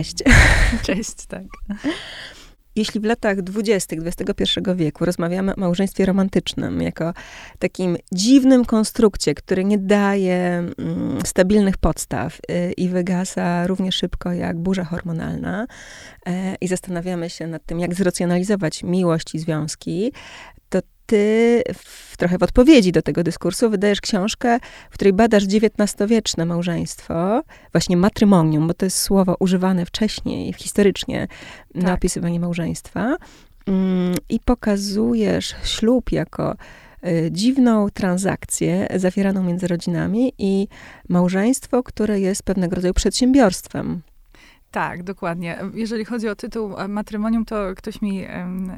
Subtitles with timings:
[0.00, 0.16] Cześć.
[0.86, 1.42] Cześć, tak.
[2.76, 7.12] Jeśli w latach dwudziestych XXI wieku rozmawiamy o małżeństwie romantycznym jako
[7.58, 10.38] takim dziwnym konstrukcie, który nie daje
[10.78, 15.66] mm, stabilnych podstaw y, i wygasa równie szybko jak burza hormonalna,
[16.28, 20.12] y, i zastanawiamy się nad tym, jak zracjonalizować miłość i związki,
[21.10, 24.58] ty w, trochę w odpowiedzi do tego dyskursu wydajesz książkę,
[24.90, 27.42] w której badasz XIX-wieczne małżeństwo,
[27.72, 31.28] właśnie matrymonium, bo to jest słowo używane wcześniej, historycznie,
[31.74, 31.82] tak.
[31.82, 33.16] na opisywanie małżeństwa.
[33.66, 36.56] Mm, I pokazujesz ślub jako
[37.06, 40.68] y, dziwną transakcję zawieraną między rodzinami i
[41.08, 44.02] małżeństwo, które jest pewnego rodzaju przedsiębiorstwem.
[44.70, 45.58] Tak, dokładnie.
[45.74, 48.26] Jeżeli chodzi o tytuł e, Matrymonium, to ktoś mi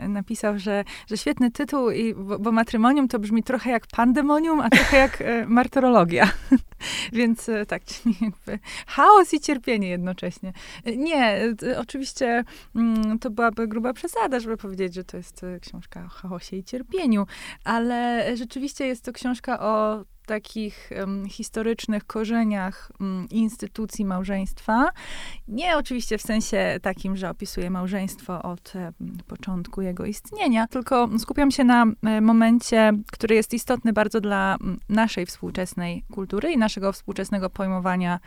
[0.09, 4.71] napisał, że, że świetny tytuł, i, bo, bo matrymonium to brzmi trochę jak pandemonium, a
[4.71, 6.31] trochę jak e, martyrologia.
[7.13, 10.53] Więc e, tak, czyli jakby chaos i cierpienie jednocześnie.
[10.85, 11.41] E, nie,
[11.79, 12.45] oczywiście
[12.77, 17.27] mm, to byłaby gruba przesada, żeby powiedzieć, że to jest książka o chaosie i cierpieniu,
[17.65, 24.91] ale rzeczywiście jest to książka o takich um, historycznych korzeniach um, instytucji małżeństwa.
[25.49, 28.93] Nie oczywiście w sensie takim, że opisuje małżeństwo od um,
[29.27, 34.57] początku jego istnienia, tylko skupiam się na e, momencie, który jest istotny bardzo dla
[34.89, 38.21] naszej współczesnej kultury i naszego współczesnego pojmowania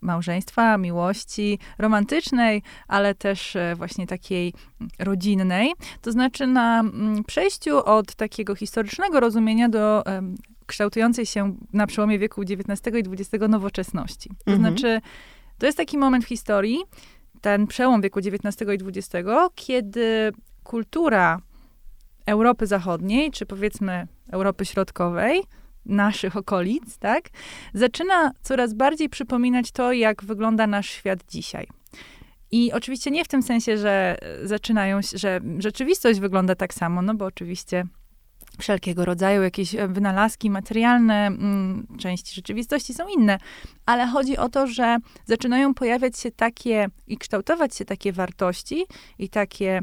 [0.00, 4.54] małżeństwa, miłości romantycznej, ale też e, właśnie takiej
[4.98, 5.72] rodzinnej.
[6.00, 6.84] To znaczy na
[7.26, 10.04] przejściu od takiego historycznego rozumienia do
[10.70, 14.28] kształtującej się na przełomie wieku XIX i XX nowoczesności.
[14.28, 14.60] To mhm.
[14.60, 15.00] znaczy,
[15.58, 16.78] to jest taki moment w historii,
[17.40, 20.32] ten przełom wieku XIX i XX, kiedy
[20.62, 21.40] kultura
[22.26, 25.42] Europy Zachodniej, czy powiedzmy Europy Środkowej,
[25.86, 27.28] naszych okolic, tak,
[27.74, 31.66] zaczyna coraz bardziej przypominać to, jak wygląda nasz świat dzisiaj.
[32.50, 37.24] I oczywiście nie w tym sensie, że zaczynają, że rzeczywistość wygląda tak samo, no bo
[37.24, 37.84] oczywiście
[38.58, 43.38] wszelkiego rodzaju jakieś e, wynalazki materialne, mm, części rzeczywistości są inne,
[43.86, 44.96] ale chodzi o to, że
[45.26, 48.84] zaczynają pojawiać się takie i kształtować się takie wartości
[49.18, 49.80] i takie,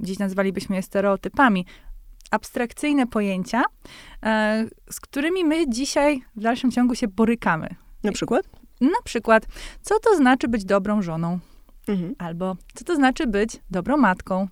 [0.00, 1.66] dziś nazwalibyśmy je stereotypami,
[2.30, 3.62] abstrakcyjne pojęcia,
[4.22, 7.74] e, z którymi my dzisiaj w dalszym ciągu się borykamy.
[8.02, 8.46] Na przykład?
[8.80, 9.46] Na przykład,
[9.82, 11.38] co to znaczy być dobrą żoną?
[11.88, 12.14] Mhm.
[12.18, 14.48] Albo co to znaczy być dobrą matką?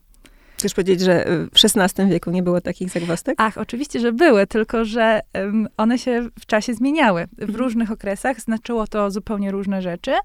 [0.59, 1.25] Chcesz powiedzieć, że
[1.55, 3.35] w XVI wieku nie było takich zagwozdek?
[3.39, 7.27] Ach, oczywiście, że były, tylko że um, one się w czasie zmieniały.
[7.27, 7.59] W mhm.
[7.59, 10.17] różnych okresach znaczyło to zupełnie różne rzeczy y,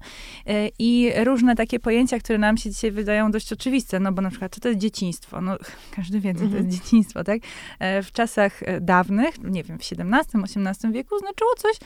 [0.78, 4.54] i różne takie pojęcia, które nam się dzisiaj wydają dość oczywiste, no bo na przykład,
[4.54, 5.40] co to jest dzieciństwo?
[5.40, 5.56] No,
[5.96, 6.70] każdy wie, co to jest mhm.
[6.70, 7.40] dzieciństwo, tak?
[7.78, 11.76] E, w czasach e, dawnych, nie wiem, w XVII, XVIII wieku znaczyło coś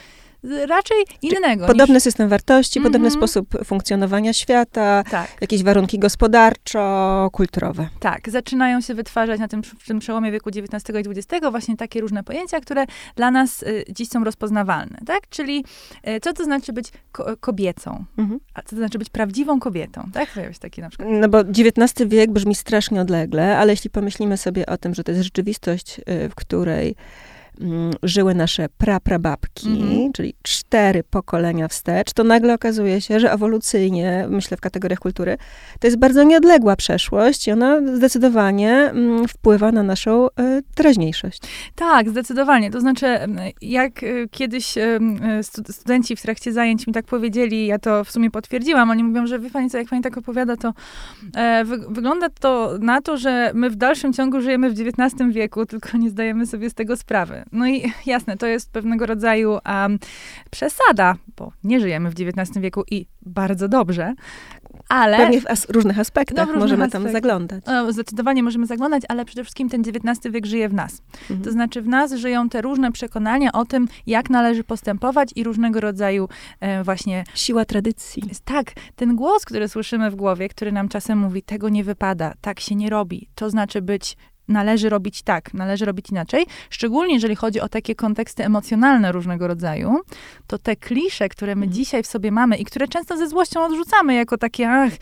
[0.45, 1.67] raczej innego.
[1.67, 2.03] Podobny niż...
[2.03, 2.93] system wartości, mm -hmm.
[2.93, 5.29] podobny sposób funkcjonowania świata, tak.
[5.41, 7.89] jakieś warunki gospodarczo-kulturowe.
[8.01, 12.01] Tak, zaczynają się wytwarzać na tym, w tym przełomie wieku XIX i XX właśnie takie
[12.01, 12.85] różne pojęcia, które
[13.17, 15.29] dla nas y, dziś są rozpoznawalne, tak?
[15.29, 15.65] Czyli
[16.09, 18.39] y, co to znaczy być ko kobiecą, mm -hmm.
[18.55, 20.29] a co to znaczy być prawdziwą kobietą, tak?
[20.61, 21.09] Taki na przykład.
[21.13, 25.13] No bo XIX wiek brzmi strasznie odlegle, ale jeśli pomyślimy sobie o tym, że to
[25.13, 26.97] jest rzeczywistość, y, w której
[28.03, 30.13] żyły nasze praprababki, mm-hmm.
[30.13, 35.37] czyli cztery pokolenia wstecz, to nagle okazuje się, że ewolucyjnie, myślę w kategoriach kultury,
[35.81, 40.31] to jest bardzo nieodległa przeszłość i ona zdecydowanie mm, wpływa na naszą y,
[40.75, 41.43] teraźniejszość.
[41.75, 42.71] Tak, zdecydowanie.
[42.71, 43.07] To znaczy,
[43.63, 45.01] jak y, kiedyś y,
[45.43, 49.39] studenci w trakcie zajęć mi tak powiedzieli, ja to w sumie potwierdziłam, oni mówią, że
[49.39, 50.75] wie pani co, jak pani tak opowiada, to
[51.35, 55.67] e, wy, wygląda to na to, że my w dalszym ciągu żyjemy w XIX wieku,
[55.67, 57.45] tylko nie zdajemy sobie z tego sprawy.
[57.53, 59.99] No i jasne, to jest pewnego rodzaju um,
[60.51, 64.15] przesada, bo nie żyjemy w XIX wieku i bardzo dobrze,
[64.89, 65.17] ale...
[65.17, 67.05] Pewnie w as różnych aspektach no, w możemy aspekt.
[67.05, 67.65] tam zaglądać.
[67.67, 71.03] No, zdecydowanie możemy zaglądać, ale przede wszystkim ten XIX wiek żyje w nas.
[71.21, 71.43] Mhm.
[71.43, 75.81] To znaczy w nas żyją te różne przekonania o tym, jak należy postępować i różnego
[75.81, 76.29] rodzaju
[76.61, 77.25] e, właśnie...
[77.35, 78.23] Siła tradycji.
[78.45, 82.61] Tak, ten głos, który słyszymy w głowie, który nam czasem mówi, tego nie wypada, tak
[82.61, 84.17] się nie robi, to znaczy być
[84.49, 86.47] należy robić tak, należy robić inaczej.
[86.71, 90.01] Szczególnie jeżeli chodzi o takie konteksty emocjonalne różnego rodzaju,
[90.47, 91.73] to te klisze, które my mhm.
[91.73, 94.93] dzisiaj w sobie mamy i które często ze złością odrzucamy jako takie, ach,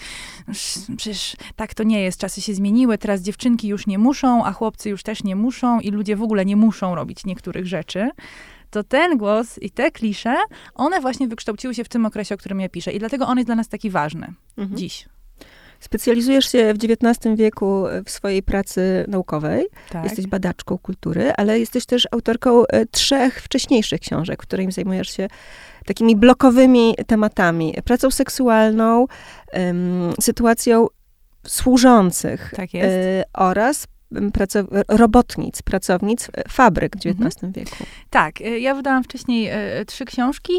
[0.96, 4.90] przecież tak to nie jest, czasy się zmieniły, teraz dziewczynki już nie muszą, a chłopcy
[4.90, 8.10] już też nie muszą i ludzie w ogóle nie muszą robić niektórych rzeczy
[8.70, 10.36] to ten głos i te klisze,
[10.74, 12.92] one właśnie wykształciły się w tym okresie, o którym ja piszę.
[12.92, 14.78] I dlatego on jest dla nas taki ważny mhm.
[14.78, 15.08] dziś.
[15.80, 19.66] Specjalizujesz się w XIX wieku w swojej pracy naukowej.
[19.90, 20.04] Tak.
[20.04, 25.28] Jesteś badaczką kultury, ale jesteś też autorką e, trzech wcześniejszych książek, w których zajmujesz się
[25.86, 27.74] takimi blokowymi tematami.
[27.84, 29.06] Pracą seksualną,
[30.20, 30.86] sytuacją
[31.46, 33.86] służących Tak e, oraz
[34.32, 37.26] pracow- robotnic, pracownic e, fabryk w Mhm.
[37.28, 37.84] XIX wieku.
[38.10, 39.50] Tak, y, ja wydałam wcześniej
[39.80, 40.52] y, trzy książki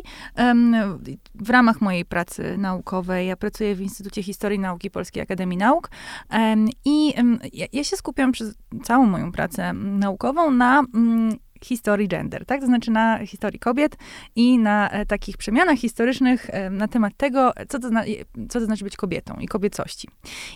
[1.40, 3.28] w ramach mojej pracy naukowej.
[3.28, 5.90] Ja pracuję w Instytucie Historii Nauki Polskiej Akademii Nauk
[6.86, 7.14] i
[7.74, 12.60] ja, się skupiam przez całą moją pracę naukową na mm, historii gender, tak?
[12.62, 13.98] To znaczy na historii kobiet
[14.36, 18.04] i na e, takich przemianach historycznych e, na temat tego, co to, zna,
[18.50, 20.08] co to znaczy być kobietą i kobiecości.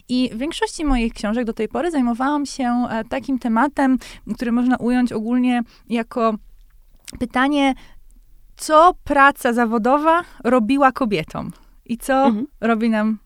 [0.09, 3.97] I w większości moich książek do tej pory zajmowałam się e, takim tematem,
[4.35, 6.35] który można ująć ogólnie jako
[7.19, 7.73] pytanie,
[8.61, 11.51] co praca zawodowa robiła kobietom
[11.85, 12.45] i co Mhm.
[12.61, 13.17] robi nam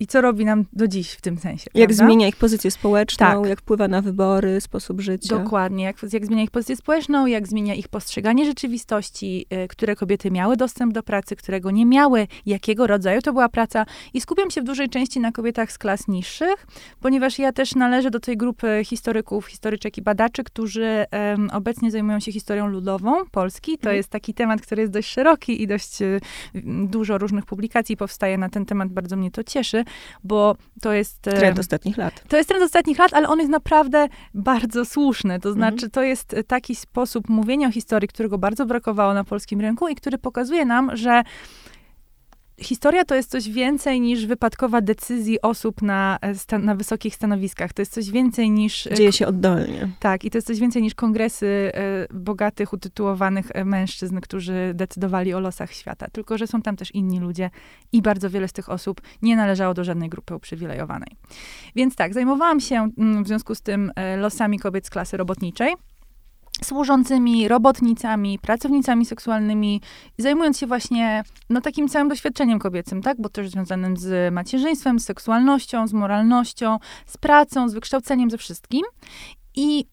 [0.00, 1.70] i co robi nam do dziś w tym sensie.
[1.74, 2.04] Jak prawda?
[2.04, 3.48] zmienia ich pozycję społeczną, Tak.
[3.48, 5.38] jak wpływa na wybory, sposób życia.
[5.38, 10.30] Dokładnie, jak, jak zmienia ich pozycję społeczną, jak zmienia ich postrzeganie rzeczywistości, y, które kobiety
[10.30, 13.86] miały dostęp do pracy, którego nie miały, jakiego rodzaju to była praca.
[14.14, 16.66] I skupiam się w dużej części na kobietach z klas niższych,
[17.00, 21.04] ponieważ ja też należę do tej grupy historyków, historyczek i badaczy, którzy
[21.52, 23.72] obecnie zajmują się historią ludową Polski.
[23.72, 23.96] To Mhm.
[23.96, 26.20] jest taki temat, który jest dość szeroki i dość y,
[26.86, 28.88] dużo różnych publikacji powstaje na ten temat.
[28.88, 29.84] Bardzo mnie to cieszy,
[30.24, 31.28] bo to jest...
[31.28, 32.24] em, Trend ostatnich lat.
[32.28, 35.40] to jest trend ostatnich lat, ale on jest naprawdę bardzo słuszny.
[35.40, 35.54] To Mhm.
[35.54, 39.88] znaczy, to jest e, taki sposób mówienia o historii, którego bardzo brakowało na polskim rynku
[39.88, 41.22] i który pokazuje nam, że
[42.60, 46.18] historia to jest coś więcej niż wypadkowa decyzji osób na,
[46.52, 47.72] e, na wysokich stanowiskach.
[47.72, 48.86] To jest coś więcej niż.
[48.86, 49.88] e, Dzieje się oddolnie.
[50.00, 55.40] tak, i to jest coś więcej niż kongresy e, bogatych, utytułowanych mężczyzn, którzy decydowali o
[55.40, 56.06] losach świata.
[56.12, 57.50] Tylko, że są tam też inni ludzie
[57.92, 61.16] i bardzo wiele z tych osób nie należało do żadnej grupy uprzywilejowanej.
[61.76, 65.74] Więc tak, zajmowałam się mm, w związku z tym losami kobiet z klasy robotniczej.
[66.64, 69.80] Służącymi, robotnicami, pracownicami seksualnymi,
[70.18, 73.20] zajmując się właśnie no, takim całym doświadczeniem kobiecym, tak?
[73.20, 78.82] Bo też związanym z macierzyństwem, z seksualnością, z moralnością, z pracą, z wykształceniem, ze wszystkim.
[79.56, 79.84] I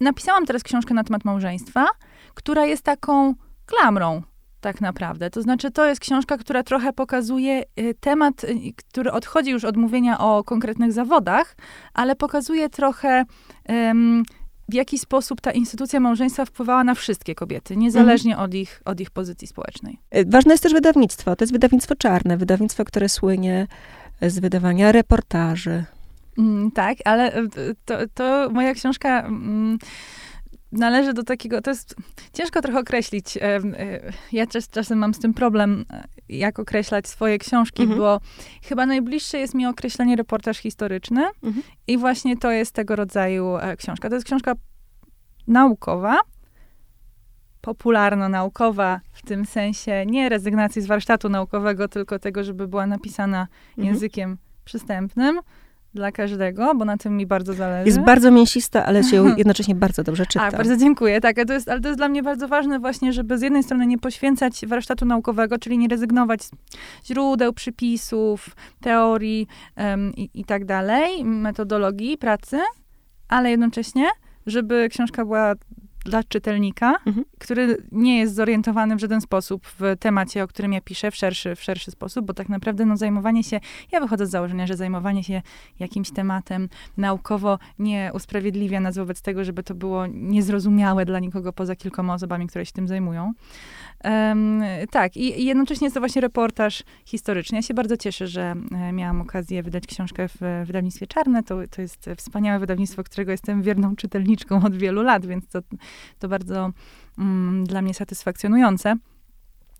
[0.00, 1.86] napisałam teraz książkę na temat małżeństwa,
[2.34, 3.34] która jest taką
[3.66, 4.22] klamrą
[4.60, 5.30] tak naprawdę.
[5.30, 9.76] To znaczy, to jest książka, która trochę pokazuje y, temat, y, który odchodzi już od
[9.76, 11.56] mówienia o konkretnych zawodach,
[11.94, 13.24] ale pokazuje trochę,
[13.70, 14.22] ym,
[14.70, 19.10] w jaki sposób ta instytucja małżeństwa wpływała na wszystkie kobiety, niezależnie od, ich, od ich
[19.10, 19.98] pozycji społecznej.
[20.10, 21.36] E, Ważne jest też wydawnictwo.
[21.36, 23.66] To jest wydawnictwo czarne, wydawnictwo, które słynie
[24.22, 25.84] z wydawania reportaży.
[26.38, 27.48] Mm, tak, ale y,
[27.84, 29.78] to, to moja książka mm,
[30.72, 31.94] należy do takiego, to jest
[32.32, 33.38] ciężko trochę określić.
[34.32, 35.84] Ja czas, czasem mam z tym problem,
[36.28, 38.00] jak określać swoje książki, Mhm.
[38.00, 38.20] bo
[38.64, 41.62] chyba najbliższe jest mi określenie reportaż historyczny Mhm.
[41.86, 44.08] i właśnie to jest tego rodzaju e, książka.
[44.08, 44.52] To jest książka
[45.46, 46.18] naukowa,
[47.60, 53.88] popularno-naukowa, w tym sensie nie rezygnacji z warsztatu naukowego, tylko tego, żeby była napisana Mhm.
[53.94, 55.40] językiem przystępnym
[55.94, 57.86] dla każdego, bo na tym mi bardzo zależy.
[57.86, 60.44] Jest bardzo mięsista, ale się jednocześnie bardzo dobrze czyta.
[60.44, 61.20] A, bardzo dziękuję.
[61.20, 63.86] Tak, to jest, ale to jest dla mnie bardzo ważne właśnie, żeby z jednej strony
[63.86, 66.50] nie poświęcać warsztatu naukowego, czyli nie rezygnować z
[67.06, 69.46] źródeł, przypisów, teorii
[69.76, 72.58] em, i, i tak dalej, metodologii pracy,
[73.28, 74.08] ale jednocześnie,
[74.46, 75.54] żeby książka była
[76.04, 77.24] dla czytelnika, Mhm.
[77.38, 81.56] który nie jest zorientowany w żaden sposób w temacie, o którym ja piszę, w szerszy,
[81.56, 83.60] w szerszy sposób, bo tak naprawdę no, zajmowanie się,
[83.92, 85.42] ja wychodzę z założenia, że zajmowanie się
[85.78, 91.76] jakimś tematem naukowo nie usprawiedliwia nas wobec tego, żeby to było niezrozumiałe dla nikogo poza
[91.76, 93.32] kilkoma osobami, które się tym zajmują.
[94.04, 97.58] Em, tak, i, i jednocześnie jest to właśnie reportaż historyczny.
[97.58, 101.42] Ja się bardzo cieszę, że e, miałam okazję wydać książkę w wydawnictwie Czarne.
[101.42, 105.58] To, to jest wspaniałe wydawnictwo, którego jestem wierną czytelniczką od wielu lat, więc to,
[106.18, 106.70] to bardzo
[107.18, 108.96] mm, dla mnie satysfakcjonujące.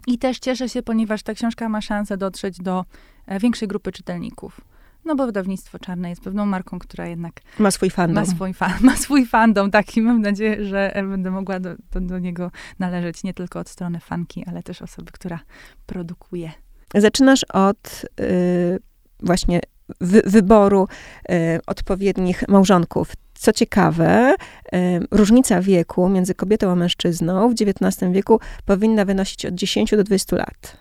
[0.07, 2.85] I też cieszę się, ponieważ ta książka ma szansę dotrzeć do
[3.27, 4.61] e, większej grupy czytelników.
[5.04, 8.14] No bo wydawnictwo Czarne jest pewną marką, która jednak Ma swój fandom.
[8.25, 12.00] ma swój, fan, ma swój fandom, tak, i mam nadzieję, że będę mogła do, do,
[12.00, 15.40] do niego należeć nie tylko od strony fanki, ale też osoby, która
[15.87, 16.52] produkuje.
[16.95, 18.78] Zaczynasz od y,
[19.21, 19.61] właśnie
[20.00, 20.88] wy, wyboru
[21.30, 21.35] y,
[21.66, 23.12] odpowiednich małżonków.
[23.35, 24.76] Co ciekawe, y,
[25.11, 30.37] różnica wieku między kobietą a mężczyzną w XIX wieku powinna wynosić od 10 do 20
[30.37, 30.76] lat.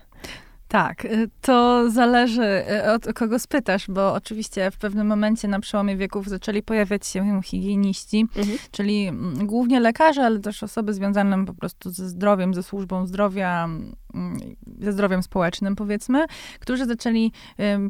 [0.70, 5.96] Tak, y, to zależy y, od kogo spytasz, bo oczywiście w pewnym momencie na przełomie
[5.96, 8.26] wieków zaczęli pojawiać się higieniści,
[8.70, 13.64] czyli mm, głównie lekarze, ale też osoby związane po prostu ze zdrowiem, ze służbą zdrowia,
[13.64, 16.24] mm, ze zdrowiem społecznym, powiedzmy,
[16.60, 17.32] którzy zaczęli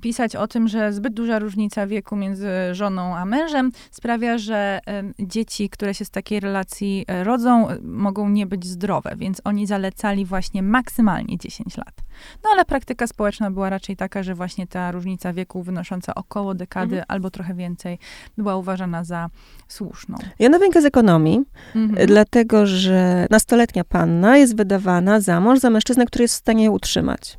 [0.02, 4.80] pisać o tym, że zbyt duża różnica wieku między żoną a mężem sprawia, że
[5.18, 10.26] dzieci, które się z takiej relacji e, rodzą, mogą nie być zdrowe, więc oni zalecali
[10.26, 11.94] właśnie maksymalnie 10 lat.
[12.44, 16.94] No ale praktyka społeczna była raczej taka, że właśnie ta różnica wieku wynosząca około dekady
[16.94, 17.04] mhm.
[17.08, 17.98] albo trochę więcej
[18.38, 19.30] była uważana za
[19.68, 20.18] słuszną.
[20.38, 21.42] Ja na z ekonomii,
[21.76, 22.06] mhm.
[22.06, 27.38] dlatego że nastoletnia panna jest wydawana za mąż za mężczyznę, który jest w stanie utrzymać.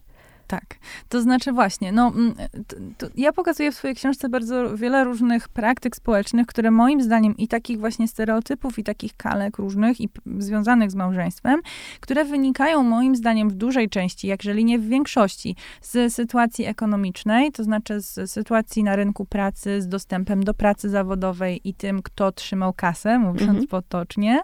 [0.52, 0.76] Tak.
[1.10, 2.34] To znaczy właśnie, no, mm,
[2.68, 7.38] to, to ja pokazuję w swojej książce bardzo wiele różnych praktyk społecznych, które moim zdaniem
[7.38, 11.62] i takich właśnie stereotypów, i takich kalek różnych, i związanych z małżeństwem,
[12.00, 17.52] które wynikają moim zdaniem w dużej części, jak jeżeli nie w większości, z sytuacji ekonomicznej,
[17.52, 22.32] to znaczy z sytuacji na rynku pracy, z dostępem do pracy zawodowej i tym, kto
[22.32, 23.68] trzymał kasę, mówiąc mhm.
[23.68, 24.42] potocznie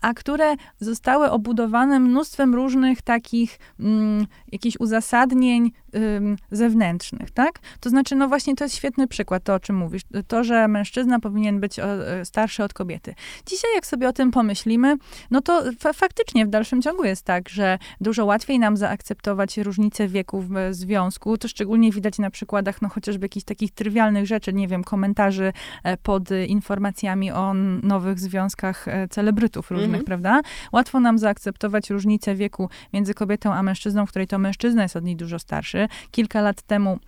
[0.00, 7.58] a które zostały obudowane mnóstwem różnych takich mm, jakichś uzasadnień ym, zewnętrznych, tak?
[7.80, 10.02] To znaczy, no właśnie to jest świetny przykład, to o czym mówisz.
[10.28, 13.14] To, że mężczyzna powinien być o, e, starszy od kobiety.
[13.46, 14.96] Dzisiaj, jak sobie o tym pomyślimy,
[15.30, 20.08] no to fa faktycznie w dalszym ciągu jest tak, że dużo łatwiej nam zaakceptować różnice
[20.08, 21.38] wieku w związku.
[21.38, 25.52] To szczególnie widać na przykładach, no chociażby jakichś takich trywialnych rzeczy, nie wiem, komentarzy
[25.84, 30.20] e, pod informacjami o nowych związkach e, celebrytów różnych różnych, mhm.
[30.22, 30.50] prawda?
[30.72, 35.04] Łatwo nam zaakceptować różnicę wieku między kobietą a mężczyzną, w której to mężczyzna jest od
[35.04, 35.88] niej dużo starszy.
[36.10, 36.98] Kilka lat temu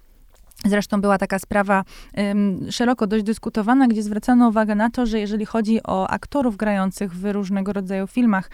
[0.67, 1.85] Zresztą była taka sprawa
[2.17, 7.15] um, szeroko dość dyskutowana, gdzie zwracano uwagę na to, że jeżeli chodzi o aktorów grających
[7.15, 8.51] w różnego rodzaju filmach,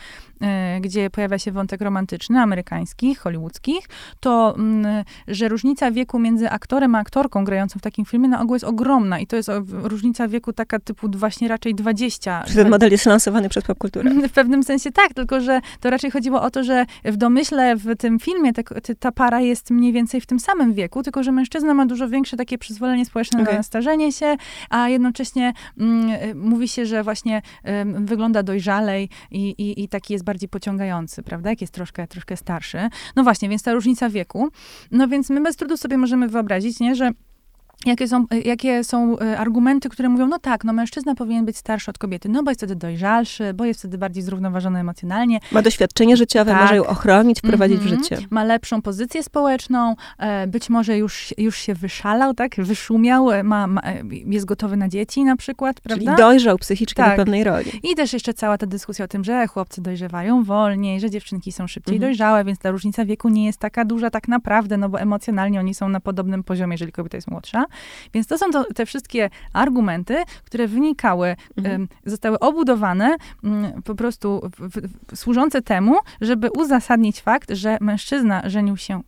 [0.77, 3.89] y, gdzie pojawia się wątek romantyczny, amerykańskich, hollywoodzkich,
[4.21, 4.87] to um,
[5.29, 9.19] że różnica wieku między aktorem a aktorką grającą w takim filmie na ogół jest ogromna
[9.19, 12.45] i to jest o, różnica wieku taka typu właśnie raczej 20.
[12.47, 14.11] Czy ten model jest lansowany przez popkulturę?
[14.29, 17.97] W pewnym sensie tak, tylko że to raczej chodziło o to, że w domyśle w
[17.97, 18.63] tym filmie te,
[18.99, 22.09] ta para jest mniej więcej w tym samym wieku, tylko że mężczyzna ma dużo dużo
[22.09, 23.57] większe takie przyzwolenie społeczne okay.
[23.57, 24.37] na starzenie się,
[24.71, 30.13] a jednocześnie mm, y, mówi się, że właśnie y, wygląda dojrzalej i, i, i taki
[30.13, 31.51] jest bardziej pociągający, prawda?
[31.51, 32.89] Jak jest troszkę, troszkę starszy.
[33.17, 34.49] No właśnie, więc ta różnica wieku.
[34.91, 37.11] No więc my bez trudu sobie możemy wyobrazić, nie, że
[37.87, 41.91] Jakie są, jakie są e, argumenty, które mówią, no tak, no mężczyzna powinien być starszy
[41.91, 45.41] od kobiety, no bo jest wtedy dojrzalszy, bo jest wtedy bardziej zrównoważony emocjonalnie.
[45.53, 46.63] Ma doświadczenie życiowe, tak.
[46.63, 47.97] może ją ochronić, wprowadzić mm -hmm.
[47.97, 48.19] w życie.
[48.31, 53.67] Ma lepszą pozycję społeczną, e, być może już, już się wyszalał, tak, wyszumiał, e, ma,
[53.67, 53.83] ma,
[54.27, 56.05] jest gotowy na dzieci na przykład, prawda?
[56.05, 57.13] Czyli dojrzał psychicznie tak.
[57.13, 57.71] do pewnej roli.
[57.83, 61.67] I też jeszcze cała ta dyskusja o tym, że chłopcy dojrzewają wolniej, że dziewczynki są
[61.67, 62.07] szybciej mm -hmm.
[62.07, 65.75] dojrzałe, więc ta różnica wieku nie jest taka duża tak naprawdę, no bo emocjonalnie oni
[65.75, 67.65] są na podobnym poziomie, jeżeli kobieta jest młodsza.
[68.15, 71.89] Więc to są to, te wszystkie argumenty, które wynikały, mhm.
[72.05, 78.77] zostały obudowane mm, po prostu w, w, służące temu, żeby uzasadnić fakt, że mężczyzna żenił
[78.77, 79.03] się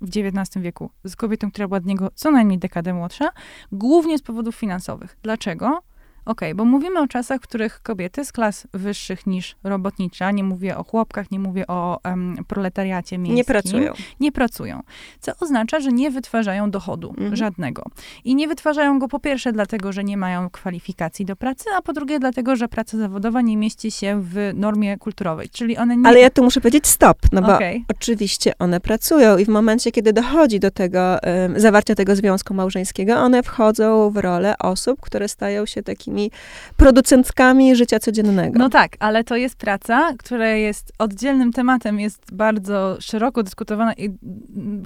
[0.00, 3.28] w XIX wieku z kobietą, która była od niego co najmniej dekadę młodsza,
[3.72, 5.16] głównie z powodów finansowych.
[5.22, 5.82] Dlaczego?
[6.26, 10.44] Okej, okay, bo mówimy o czasach, w których kobiety z klas wyższych niż robotnicza, nie
[10.44, 13.36] mówię o chłopkach, nie mówię o um, proletariacie miejskim.
[13.36, 13.92] Nie pracują.
[14.20, 14.82] Nie pracują.
[15.20, 17.36] Co oznacza, że nie wytwarzają dochodu mhm.
[17.36, 17.82] żadnego.
[18.24, 21.92] I nie wytwarzają go po pierwsze dlatego, że nie mają kwalifikacji do pracy, a po
[21.92, 25.48] drugie dlatego, że praca zawodowa nie mieści się w normie kulturowej.
[25.48, 26.08] Czyli one nie...
[26.08, 27.84] Ale ja tu muszę powiedzieć stop, no bo okay.
[27.90, 33.16] oczywiście one pracują i w momencie, kiedy dochodzi do tego um, zawarcia tego związku małżeńskiego,
[33.16, 36.30] one wchodzą w rolę osób, które stają się takimi takimi
[36.76, 38.58] producentkami życia codziennego.
[38.58, 44.10] No tak, ale to jest praca, która jest oddzielnym tematem, jest bardzo szeroko dyskutowana i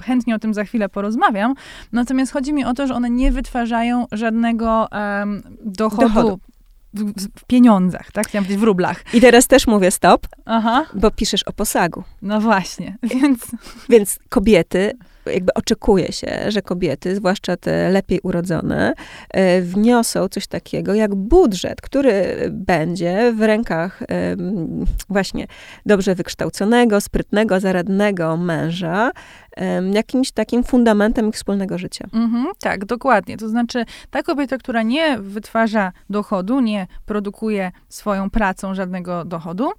[0.03, 1.53] chętnie o tym za chwilę porozmawiam.
[1.91, 6.39] Natomiast chodzi mi o to, że one nie wytwarzają żadnego um, dochodu, dochodu.
[6.93, 8.27] W, w, pieniądzach, tak?
[8.27, 9.03] Chciałam powiedzieć w rublach.
[9.13, 10.85] I teraz też mówię stop, Aha.
[10.93, 12.03] bo piszesz o posagu.
[12.21, 13.47] No właśnie, więc...
[13.89, 18.93] Więc kobiety jakby oczekuje się, że kobiety, zwłaszcza te lepiej urodzone,
[19.29, 23.99] e, wniosą coś takiego jak budżet, który będzie w rękach
[25.09, 25.47] właśnie
[25.85, 29.11] dobrze wykształconego, sprytnego, zaradnego męża,
[29.93, 32.07] jakimś takim fundamentem ich wspólnego życia.
[32.13, 33.37] Mhm, tak, dokładnie.
[33.37, 39.69] To znaczy, ta kobieta, która nie wytwarza dochodu, nie produkuje swoją pracą żadnego dochodu,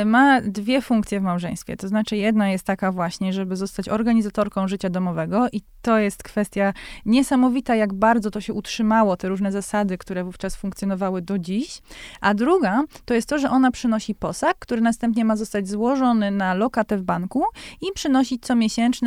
[0.00, 1.76] y, ma dwie funkcje w małżeństwie.
[1.76, 6.72] To znaczy, jedna jest taka właśnie, żeby zostać organizatorką życia domowego i to jest kwestia
[7.06, 11.82] niesamowita, jak bardzo to się utrzymało, te różne zasady, które wówczas funkcjonowały do dziś.
[12.20, 16.54] A druga, to jest to, że ona przynosi posag, który następnie ma zostać złożony na
[16.54, 17.44] lokatę w banku
[17.80, 18.42] i przynosić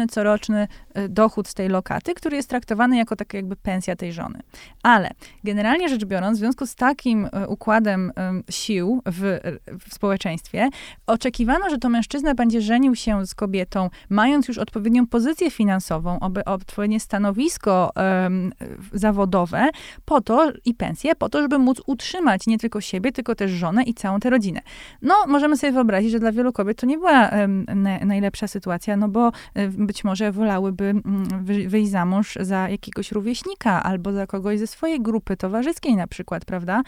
[0.07, 4.39] coroczny e, dochód z tej lokaty, który jest traktowany jako taka jakby pensja tej żony.
[4.83, 5.09] Ale
[5.43, 8.11] generalnie rzecz biorąc, w związku z takim e, układem
[8.49, 9.39] sił w,
[9.87, 10.69] w społeczeństwie,
[11.07, 16.99] oczekiwano, że to mężczyzna będzie żenił się z kobietą, mając już odpowiednią pozycję finansową, odpowiednie
[16.99, 18.51] stanowisko um,
[18.93, 19.69] zawodowe,
[20.05, 23.83] po to i pensję, po to, żeby móc utrzymać nie tylko siebie, tylko też żonę
[23.83, 24.61] i całą tę rodzinę.
[25.01, 27.65] No, możemy sobie wyobrazić, że dla wielu kobiet to nie była um,
[28.05, 33.83] najlepsza sytuacja, no bo um, być może wolałyby mm, wyjść za mąż za jakiegoś rówieśnika
[33.83, 36.81] albo za kogoś ze swojej grupy towarzyskiej na przykład, prawda?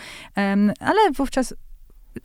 [0.79, 1.53] ale wówczas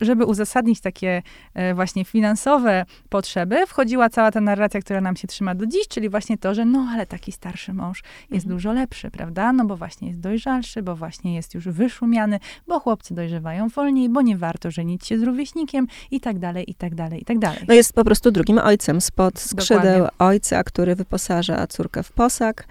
[0.01, 1.21] żeby uzasadnić takie
[1.53, 6.09] e, właśnie finansowe potrzeby, wchodziła cała ta narracja, która nam się trzyma do dziś, czyli
[6.09, 8.55] właśnie to, że no, ale taki starszy mąż jest mhm.
[8.55, 9.53] dużo lepszy, prawda?
[9.53, 14.21] No bo właśnie jest dojrzalszy, bo właśnie jest już wyszumiany, bo chłopcy dojrzewają wolniej, bo
[14.21, 17.59] nie warto żenić się z rówieśnikiem i tak dalej, i tak dalej, i tak dalej.
[17.67, 20.17] No jest po prostu drugim ojcem spod skrzydeł Dokładnie.
[20.19, 22.67] ojca, który wyposaża córkę w posag.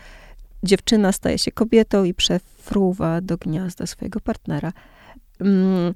[0.63, 4.73] Dziewczyna staje się kobietą i przefruwa do gniazda swojego partnera.
[5.41, 5.95] Mm,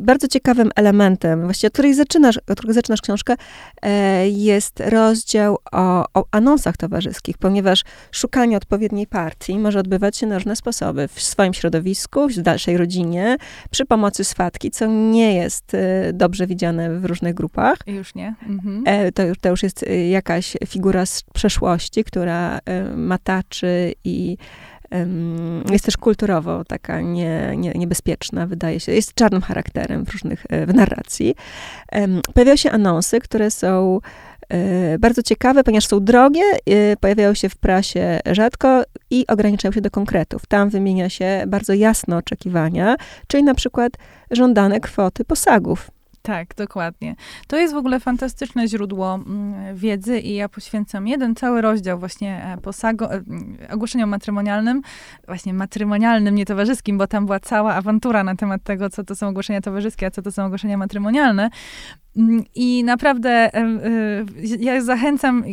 [0.00, 3.34] bardzo ciekawym elementem, właściwie od której zaczynasz, od którego zaczynasz książkę,
[3.82, 10.34] e, jest rozdział o, o anonsach towarzyskich, ponieważ szukanie odpowiedniej partii może odbywać się na
[10.34, 11.08] różne sposoby.
[11.08, 13.36] W swoim środowisku, w dalszej rodzinie,
[13.70, 17.78] przy pomocy swatki, co nie jest e, dobrze widziane w różnych grupach.
[17.86, 18.34] Już nie.
[18.48, 18.82] Mhm.
[18.86, 22.58] E, to, to już jest jakaś figura z przeszłości, która
[22.96, 24.36] mataczy i
[25.70, 28.92] jest też kulturowo taka nie, nie, niebezpieczna, wydaje się.
[28.92, 31.34] Jest czarnym charakterem w różnych, e, w narracji.
[32.34, 34.00] Pojawiają się anonsy, które są
[34.48, 39.80] e, bardzo ciekawe, ponieważ są drogie, e, pojawiają się w prasie rzadko i ograniczają się
[39.80, 40.46] do konkretów.
[40.46, 42.96] Tam wymienia się bardzo jasno oczekiwania,
[43.26, 43.92] czyli na przykład
[44.30, 45.90] żądane kwoty posagów.
[46.22, 47.14] Tak, dokładnie.
[47.46, 52.44] To jest w ogóle fantastyczne źródło mm, wiedzy i ja poświęcam jeden cały rozdział właśnie
[52.44, 53.22] e, posago, e,
[53.70, 54.82] ogłoszeniom matrymonialnym,
[55.26, 59.28] właśnie matrymonialnym, nie towarzyskim, bo tam była cała awantura na temat tego, co to są
[59.28, 61.50] ogłoszenia towarzyskie, a co to są ogłoszenia matrymonialne.
[62.16, 63.64] Mm, I naprawdę e,
[64.58, 65.44] ja zachęcam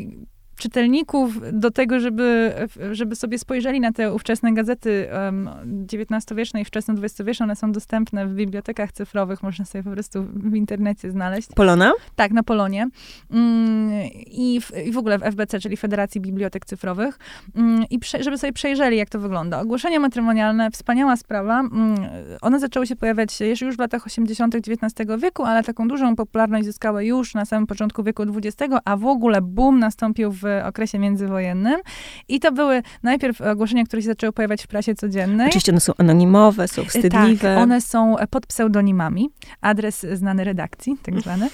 [0.60, 2.54] czytelników do tego, żeby,
[2.92, 5.50] żeby sobie spojrzeli na te ówczesne gazety um,
[5.94, 7.44] XIX-wieczne i wczesne XX-wieczne.
[7.44, 11.50] One są dostępne w bibliotekach cyfrowych, można sobie po prostu w internecie znaleźć.
[11.56, 11.94] Polona?
[12.16, 12.88] Tak, na Polonie.
[13.32, 13.92] Mm,
[14.28, 17.20] i, w, i, w, ogóle w FBC, czyli Federacji Bibliotek Cyfrowych.
[17.56, 19.62] Mm, I prze, żeby sobie przejrzeli, jak to wygląda.
[19.62, 21.60] Ogłoszenia matrymonialne, wspaniała sprawa.
[21.60, 21.96] Mm,
[22.42, 24.55] one zaczęły się pojawiać jeszcze już w latach 80.
[24.55, 29.05] XIX wieku, ale taką dużą popularność zyskały już na samym początku wieku XX, a w
[29.05, 31.79] ogóle boom nastąpił w okresie międzywojennym.
[32.27, 35.48] I to były najpierw ogłoszenia, które się zaczęły pojawiać w prasie codziennej.
[35.48, 37.55] Oczywiście one są anonimowe, są wstydliwe.
[37.55, 39.29] Tak, one są pod pseudonimami.
[39.62, 41.50] Adres znany redakcji, tak zwany.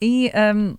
[0.00, 0.76] I um,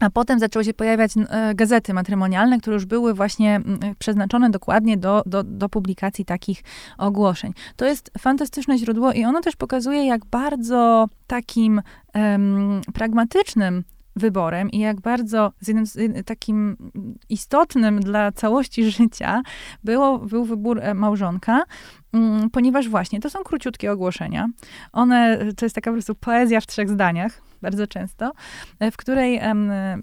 [0.00, 3.60] a potem zaczęły się pojawiać e, gazety matrymonialne, które już były właśnie
[3.98, 6.62] przeznaczone dokładnie do, do, do publikacji takich
[6.98, 7.52] ogłoszeń.
[7.76, 11.82] To jest fantastyczne źródło i ono też pokazuje, jak bardzo takim
[12.94, 13.84] pragmatycznym
[14.16, 16.76] wyborem i jak bardzo z jednym, z takim
[17.28, 19.42] istotnym dla całości życia
[19.84, 21.62] było, był wybór e, małżonka,
[22.12, 24.48] mm, ponieważ właśnie to są króciutkie ogłoszenia.
[24.92, 28.32] One, to jest taka po prostu poezja w trzech zdaniach, bardzo często,
[28.78, 29.40] e, w której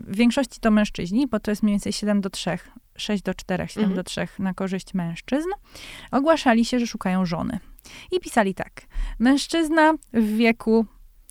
[0.08, 2.58] w większości to mężczyźni, bo to jest mniej więcej 7 do 3,
[2.98, 3.96] 6 do 4, 7 mhm.
[3.96, 5.50] do 3 na korzyść mężczyzn,
[6.12, 7.60] ogłaszali się, że szukają żony.
[8.12, 8.82] I pisali tak.
[9.20, 10.86] Mężczyzna w wieku,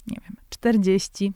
[0.07, 1.33] nie wiem, 40,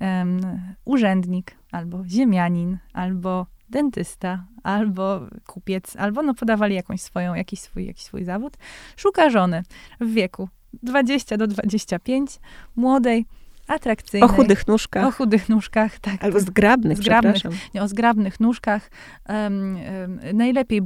[0.00, 0.40] um,
[0.84, 8.04] urzędnik, albo ziemianin, albo dentysta, albo kupiec, albo no podawali jakąś swoją, jakiś swój, jakiś
[8.04, 8.56] swój zawód,
[8.96, 9.62] szuka żony
[10.00, 10.48] w wieku
[10.82, 12.38] 20 do 25,
[12.76, 13.26] młodej,
[13.68, 14.30] atrakcyjnej.
[14.30, 15.04] O chudych nóżkach.
[15.04, 16.24] O chudych nóżkach, tak.
[16.24, 17.42] Albo zgrabnych, zgrabnych
[17.74, 18.90] nie, o zgrabnych nóżkach.
[19.28, 20.82] Um, um, najlepiej,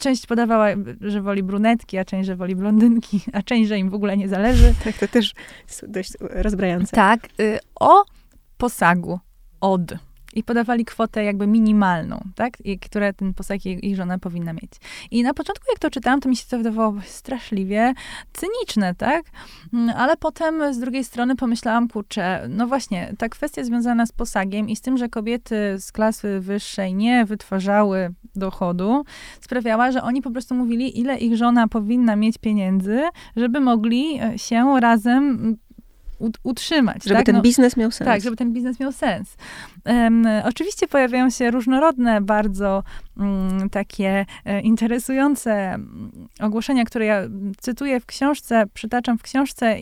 [0.00, 0.68] część podawała,
[1.00, 4.28] że woli brunetki, a część, że woli blondynki, a część, że im w ogóle nie
[4.28, 4.74] zależy.
[4.84, 5.34] Tak, to też
[5.88, 6.96] dość rozbrajające.
[6.96, 7.28] Tak.
[7.40, 8.04] Y, o
[8.58, 9.20] posagu
[9.60, 9.94] od.
[10.36, 12.52] I podawali kwotę jakby minimalną, tak?
[12.64, 14.72] I, które ten posag jej, jej żona powinna mieć.
[15.10, 17.94] I na początku, jak to czytałam, to mi się to wydawało straszliwie
[18.32, 19.24] cyniczne, tak?
[19.72, 24.68] Mm, ale potem z drugiej strony pomyślałam, kurczę, no właśnie, ta kwestia związana z posagiem
[24.68, 29.04] i z tym, że kobiety z klasy wyższej nie wytwarzały dochodu,
[29.40, 33.02] sprawiała, że oni po prostu mówili, ile ich żona powinna mieć pieniędzy,
[33.36, 35.56] żeby mogli e, się razem
[36.42, 37.04] utrzymać.
[37.04, 37.26] Żeby tak?
[37.26, 38.08] ten no, biznes miał sens.
[38.08, 39.36] Tak, żeby ten biznes miał sens.
[39.84, 42.82] Um, oczywiście pojawiają się różnorodne, bardzo
[43.16, 47.22] um, takie e, interesujące mm, ogłoszenia, które ja
[47.60, 49.76] cytuję w książce, przytaczam w książce,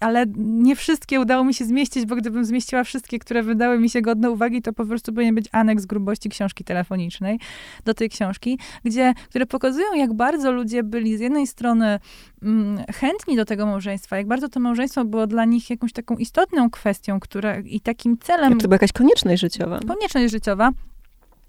[0.00, 4.02] ale nie wszystkie udało mi się zmieścić, bo gdybym zmieściła wszystkie, które wydały mi się
[4.02, 7.40] godne uwagi, to po prostu powinien być aneks grubości książki telefonicznej
[7.84, 12.00] do tej książki, gdzie, które pokazują, jak bardzo ludzie byli z jednej strony
[12.42, 16.70] mm, chętni do tego małżeństwa, jak bardzo to małżeństwo było dla nich jakąś taką istotną
[16.70, 18.58] kwestią, która i takim celem.
[18.58, 19.80] To była jakaś konieczność życiowa.
[19.88, 20.70] Konieczność życiowa,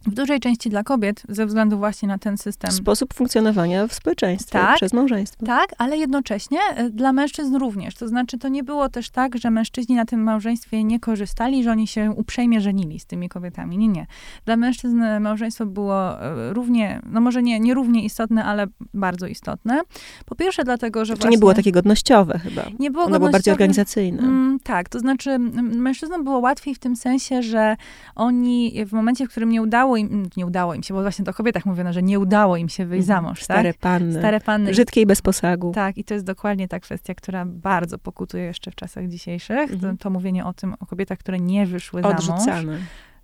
[0.07, 2.71] w dużej części dla kobiet, ze względu właśnie na ten system.
[2.71, 5.45] Sposób funkcjonowania w społeczeństwie tak, przez małżeństwo.
[5.45, 7.95] Tak, ale jednocześnie e, dla mężczyzn również.
[7.95, 11.71] To znaczy, to nie było też tak, że mężczyźni na tym małżeństwie nie korzystali, że
[11.71, 13.77] oni się uprzejmie żenili z tymi kobietami.
[13.77, 14.07] Nie, nie.
[14.45, 19.81] Dla mężczyzn małżeństwo było e, równie, no może nie, nie równie istotne, ale bardzo istotne.
[20.25, 21.35] Po pierwsze dlatego, że znaczy, właśnie...
[21.35, 22.61] nie było takie godnościowe chyba.
[22.79, 24.19] Nie było Ono było bardziej organizacyjne.
[24.19, 27.77] Mm, tak, to znaczy mężczyznom było łatwiej w tym sensie, że
[28.15, 31.25] oni w momencie, w którym nie udało udało im, nie udało im się, bo właśnie
[31.25, 33.23] to o kobietach mówiono, że nie udało im się wyjść mhm.
[33.23, 33.81] za mąż, Stare tak?
[33.81, 34.19] panny.
[34.19, 34.71] Stare panny.
[34.71, 35.71] Brzydkie i bez posagu.
[35.71, 39.71] Tak, i to jest dokładnie ta kwestia, która bardzo pokutuje jeszcze w czasach dzisiejszych.
[39.73, 39.97] Mhm.
[39.97, 42.45] To, to, mówienie o tym, o kobietach, które nie wyszły Odrzucane.
[42.45, 42.79] za mąż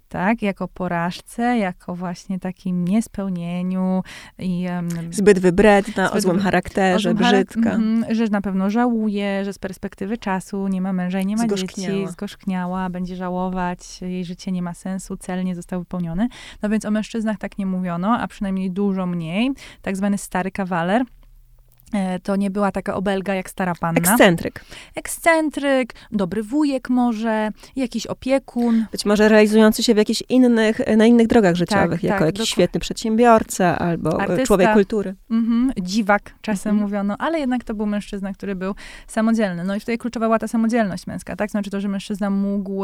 [0.10, 0.42] tak?
[0.42, 4.04] Jako porażce, jako właśnie takim niespełnieniu
[4.40, 4.68] i...
[4.70, 7.72] Um, zbyt wybredna, zbyt o złym charakterze, o złym brzydka.
[7.72, 11.44] mm, że na pewno żałuje, że z perspektywy czasu nie ma męża i nie ma
[11.44, 11.94] zgorzkniała.
[11.94, 16.28] dzieci, zgorzkniała, będzie żałować, jej życie nie ma sensu, cel nie został wypełniony.
[16.62, 19.52] No więc o mężczyznach tak nie mówiono, a przynajmniej dużo mniej.
[19.82, 21.04] Tak zwany stary kawaler,
[22.24, 24.00] to nie była taka obelga jak stara panna.
[24.00, 24.66] Ekscentryk.
[24.96, 28.86] Ekscentryk, dobry wujek może, jakiś opiekun.
[28.92, 32.50] Być może realizujący się w jakichś innych, na innych drogach życiowych, tak, jako tak, jakiś
[32.50, 35.16] świetny przedsiębiorca albo Artysta, człowiek kultury.
[35.32, 36.84] Mhm, dziwak czasem mhm.
[36.84, 38.76] mówiono, ale jednak to był mężczyzna, który był
[39.08, 39.64] samodzielny.
[39.64, 41.52] No i tutaj kluczowa była ta samodzielność męska, tak?
[41.52, 42.84] Znaczy to, że mężczyzna mógł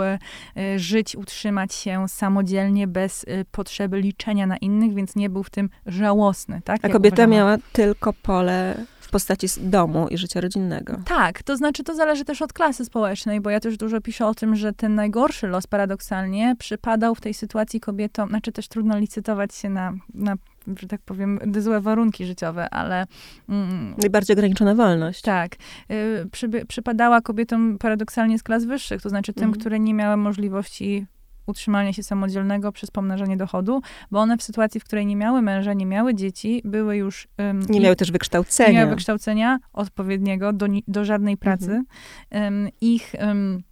[0.76, 6.62] żyć, utrzymać się samodzielnie, bez potrzeby liczenia na innych, więc nie był w tym żałosny,
[6.64, 6.86] tak?
[6.86, 8.76] A kobieta miała tylko pole
[9.12, 10.98] postaci domu i życia rodzinnego.
[11.06, 14.36] Tak, to znaczy to zależy też od klasy społecznej, bo ja też dużo piszę o
[14.36, 19.56] tym, że ten najgorszy los paradoksalnie przypadał w tej sytuacji kobietom, znaczy też trudno licytować
[19.56, 20.36] się na, na
[20.82, 23.06] że tak powiem, złe warunki życiowe, ale...
[23.50, 25.22] Mm, Najbardziej ograniczona wolność.
[25.22, 25.56] Tak.
[25.92, 29.60] Y, przy, przypadała kobietom paradoksalnie z klas wyższych, to znaczy tym, mm.
[29.60, 31.06] które nie miały możliwości
[31.48, 35.74] utrzymania się samodzielnego przez pomnażanie dochodu, bo one w sytuacji, w której nie miały męża,
[35.74, 37.28] nie miały dzieci, były już...
[37.38, 38.70] Um, nie miały też wykształcenia.
[38.70, 41.84] Nie miały wykształcenia odpowiedniego do, do żadnej pracy.
[42.32, 42.54] Mhm.
[42.54, 43.14] Um, ich...
[43.20, 43.64] Um,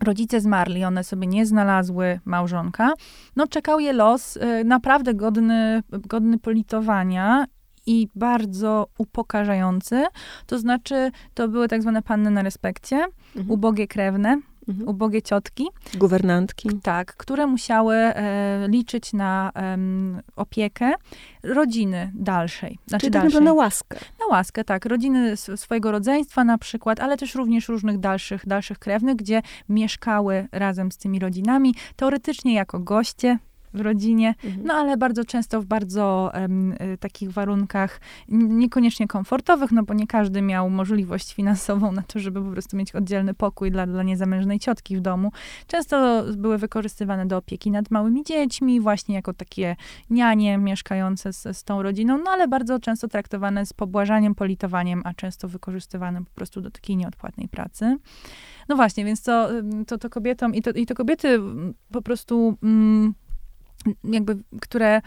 [0.00, 2.92] rodzice zmarli, one sobie nie znalazły małżonka.
[3.36, 7.44] No, czekał je los y, naprawdę godny, godny politowania
[7.86, 10.04] i bardzo upokarzający.
[10.46, 13.50] To znaczy, to były tak zwane panny na respekcie, mhm.
[13.50, 14.88] ubogie krewne, mhm.
[14.88, 15.68] ubogie ciotki.
[15.94, 16.68] Guwernantki.
[16.82, 19.78] Tak, które musiały e, liczyć na e,
[20.36, 20.92] opiekę
[21.42, 22.78] rodziny dalszej.
[22.86, 23.42] Znaczy Czyli tak dalszej.
[23.42, 23.98] na łaskę.
[24.20, 24.86] Na łaskę, tak.
[24.86, 30.92] Rodziny swojego rodzeństwa na przykład, ale też również różnych dalszych, dalszych krewnych, gdzie mieszkały razem
[30.92, 33.38] z tymi rodzinami, teoretycznie jako goście
[33.74, 34.66] w rodzinie, mhm.
[34.66, 40.42] no ale bardzo często w bardzo um, takich warunkach niekoniecznie komfortowych, no bo nie każdy
[40.42, 44.96] miał możliwość finansową na to, żeby po prostu mieć oddzielny pokój dla, dla niezamężnej ciotki
[44.96, 45.32] w domu.
[45.66, 49.76] Często były wykorzystywane do opieki nad małymi dziećmi, właśnie jako takie
[50.10, 55.14] nianie mieszkające z, z tą rodziną, no ale bardzo często traktowane z pobłażaniem, politowaniem, a
[55.14, 57.96] często wykorzystywane po prostu do takiej nieodpłatnej pracy.
[58.68, 59.48] No właśnie, więc to,
[59.86, 61.40] to, to kobietom i to, i to kobiety
[61.92, 62.58] po prostu...
[62.62, 63.14] Mm,
[64.04, 65.00] jakby, które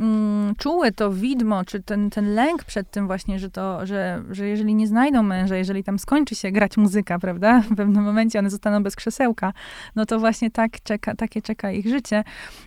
[0.00, 4.48] mm, czuły to widmo, czy ten, ten lęk przed tym właśnie, że to, że, że
[4.48, 8.50] jeżeli nie znajdą męża, jeżeli tam skończy się grać muzyka, prawda, w pewnym momencie one
[8.50, 9.52] zostaną bez krzesełka,
[9.96, 12.24] no to właśnie tak czeka, takie czeka ich życie,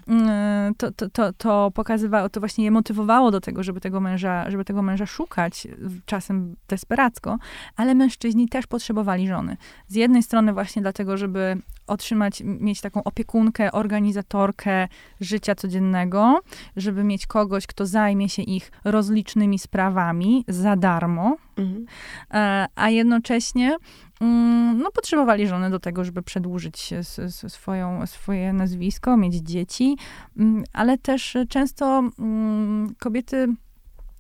[0.08, 4.52] mm, to, to, to, to pokazywało, to właśnie je motywowało do tego, żeby tego męża,
[4.52, 5.68] żeby tego męża szukać,
[6.06, 7.38] czasem desperacko,
[7.76, 9.58] ale mężczyźni też potrzebowali żony.
[9.88, 11.58] Z jednej strony właśnie dlatego, żeby
[11.90, 14.88] otrzymać, mieć taką opiekunkę, organizatorkę
[15.22, 16.40] życia codziennego,
[16.76, 21.86] żeby mieć kogoś, kto zajmie się ich rozlicznymi sprawami za darmo, mhm.
[22.32, 23.78] E, a jednocześnie
[24.22, 26.94] mm, no, potrzebowali żony do tego, żeby przedłużyć
[27.48, 29.98] swoją, swoje nazwisko, mieć dzieci,
[30.38, 33.48] mm, ale też często mm, kobiety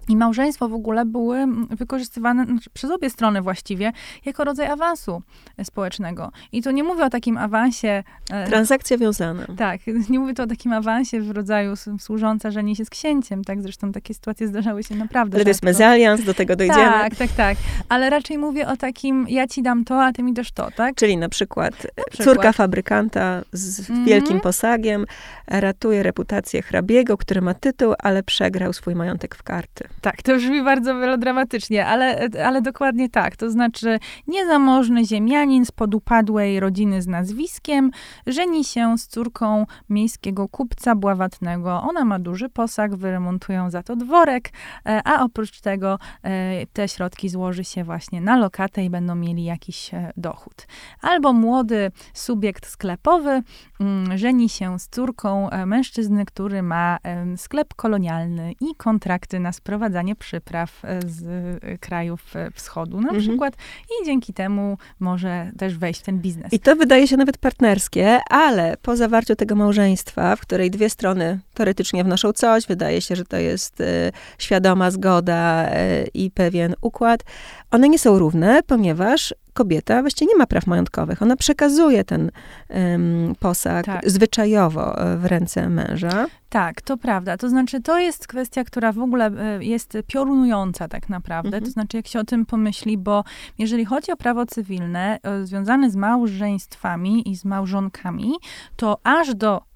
[0.10, 3.91] I małżeństwo w ogóle były wykorzystywane znaczy przez obie strony właściwie
[4.26, 5.22] jako rodzaj awansu
[5.63, 6.32] społecznego.
[6.52, 8.04] I to nie mówię o takim awansie.
[8.32, 9.45] E, Transakcja wiązana.
[9.58, 13.62] Tak, nie mówię to o takim awansie w rodzaju służąca żeni się z księciem, tak?
[13.62, 15.36] Zresztą takie sytuacje zdarzały się naprawdę.
[15.38, 16.82] Ale to jest mezalians, do tego dojdziemy.
[16.82, 17.58] Tak, tak, tak.
[17.89, 20.95] Ale raczej mówię o takim, ja ci dam to, a ty mi dasz to, tak?
[20.95, 22.28] Czyli na przykład, na przykład.
[22.28, 24.06] córka fabrykanta z -hmm.
[24.06, 25.06] wielkim posagiem
[25.48, 29.88] ratuje reputację hrabiego, który ma tytuł, ale przegrał swój majątek w karty.
[30.01, 33.35] Tak, to brzmi bardzo melodramatycznie, ale, ale dokładnie tak.
[33.35, 37.91] To znaczy, niezamożny ziemianin z podupadłej rodziny z nazwiskiem
[38.27, 41.81] żeni się z córką miejskiego kupca bławatnego.
[41.81, 44.49] Ona ma duży posag, wyremontują za to dworek,
[44.85, 49.43] e, a oprócz tego e, te środki złoży się właśnie na lokatę i będą mieli
[49.43, 50.67] jakiś e, dochód.
[51.01, 53.41] Albo młody subiekt sklepowy
[53.79, 56.97] mm, żeni się z córką mężczyzny, który ma
[57.38, 61.23] sklep kolonialny i kontrakty na sprowadzanie przypraw e, z
[61.63, 63.19] e, krajów e, wschodu na mhm.
[63.19, 63.54] przykład
[63.89, 66.54] i dzięki temu może też wejść w ten biznes.
[66.54, 71.39] I to wydaje się nawet partnerskie, ale po zawarciu tego małżeństwa, w której dwie strony
[71.54, 77.23] teoretycznie wnoszą coś, wydaje się, że to jest y, świadoma zgoda y, i pewien układ,
[77.71, 81.22] one nie są równe, ponieważ kobieta właściwie nie ma praw majątkowych.
[81.22, 82.32] Ona przekazuje ten
[82.69, 84.10] um, posag tak.
[84.10, 86.26] zwyczajowo e, w ręce męża.
[86.50, 87.38] Tak, to prawda.
[87.38, 91.58] To znaczy, to jest kwestia, która w ogóle e, jest piorunująca tak naprawdę.
[91.58, 91.63] Mhm.
[91.63, 93.24] To znaczy, jak się o tym pomyśli, bo
[93.58, 98.34] jeżeli chodzi o prawo cywilne e, związane z małżeństwami i z małżonkami,
[98.76, 99.68] to aż do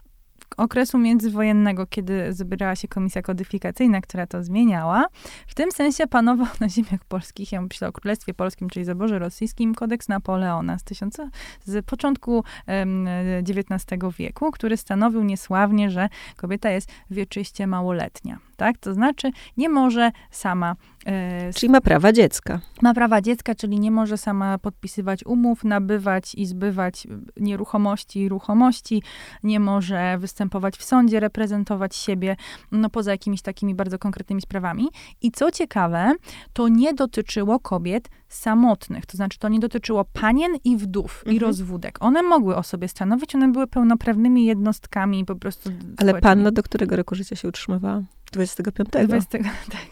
[0.58, 5.06] okresu międzywojennego, kiedy zbierała się komisja kodyfikacyjna, która to zmieniała,
[5.48, 9.76] w tym sensie panował na ziemiach polskich, ja myślę o Królestwie Polskim, czyli zaborze rosyjskim,
[9.76, 11.30] kodeks Napoleona z, tysiąca,
[11.66, 13.08] z początku um,
[13.50, 18.78] XIX wieku, który stanowił niesławnie, że kobieta jest wieczyście małoletnia tak?
[18.78, 20.76] To znaczy nie może sama.
[21.06, 22.60] E, czyli ma prawa dziecka.
[22.82, 29.04] Ma prawa dziecka, czyli nie może sama podpisywać umów, nabywać i zbywać nieruchomości i ruchomości,
[29.44, 32.36] nie może występować w sądzie, reprezentować siebie,
[32.72, 34.88] no poza jakimiś takimi bardzo konkretnymi sprawami.
[35.22, 36.12] I co ciekawe,
[36.54, 41.36] to nie dotyczyło kobiet samotnych, to znaczy to nie dotyczyło panien i wdów mhm.
[41.36, 41.98] i rozwódek.
[42.00, 45.69] One mogły o sobie stanowić, one były pełnoprawnymi jednostkami po prostu.
[45.98, 48.04] Ale panna do którego roku życia się utrzymywała?
[48.34, 48.89] 25.
[49.08, 49.38] 20,
[49.72, 49.88] tak.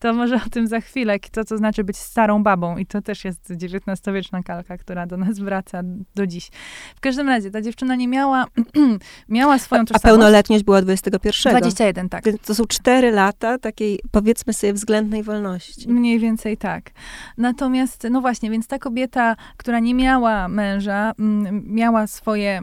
[0.00, 2.76] To może o tym za chwilę, to co znaczy być starą babą.
[2.76, 5.80] I to też jest XIX-wieczna kalka, która do nas wraca
[6.14, 6.50] do dziś.
[6.96, 8.46] W każdym razie, ta dziewczyna nie miała,
[9.28, 10.04] miała swoją tożsamość.
[10.04, 11.52] A pełnoletność była 21.
[11.52, 12.24] 21, tak.
[12.24, 15.88] Więc to są cztery lata takiej, powiedzmy sobie, względnej wolności.
[15.88, 16.90] Mniej więcej tak.
[17.38, 21.12] Natomiast, no właśnie, więc ta kobieta, która nie miała męża,
[21.52, 22.62] miała swoje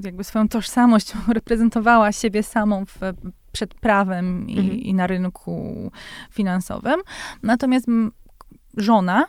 [0.00, 2.98] jakby swoją tożsamość, reprezentowała siebie samą w
[3.52, 4.78] przed prawem i, mhm.
[4.78, 5.90] i na rynku
[6.30, 7.00] finansowym.
[7.42, 7.86] Natomiast
[8.76, 9.24] żona,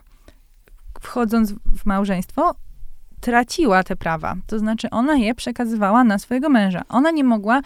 [1.00, 2.54] wchodząc w małżeństwo,
[3.20, 4.36] traciła te prawa.
[4.46, 6.82] To znaczy, ona je przekazywała na swojego męża.
[6.88, 7.60] Ona nie mogła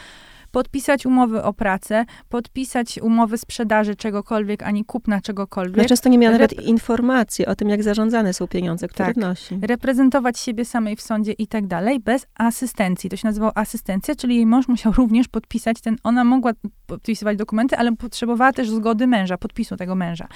[0.53, 5.77] podpisać umowy o pracę, podpisać umowy sprzedaży czegokolwiek, ani kupna czegokolwiek.
[5.77, 9.17] No często nie miała nawet informacji o tym, jak zarządzane są pieniądze, które tak.
[9.17, 9.59] wnosi.
[9.63, 13.11] Reprezentować siebie samej w sądzie i tak dalej, bez asystencji.
[13.11, 16.53] To się nazywało asystencja, czyli jej mąż musiał również podpisać ten, ona mogła
[16.87, 20.29] podpisywać dokumenty, ale potrzebowała też zgody męża, podpisu tego męża.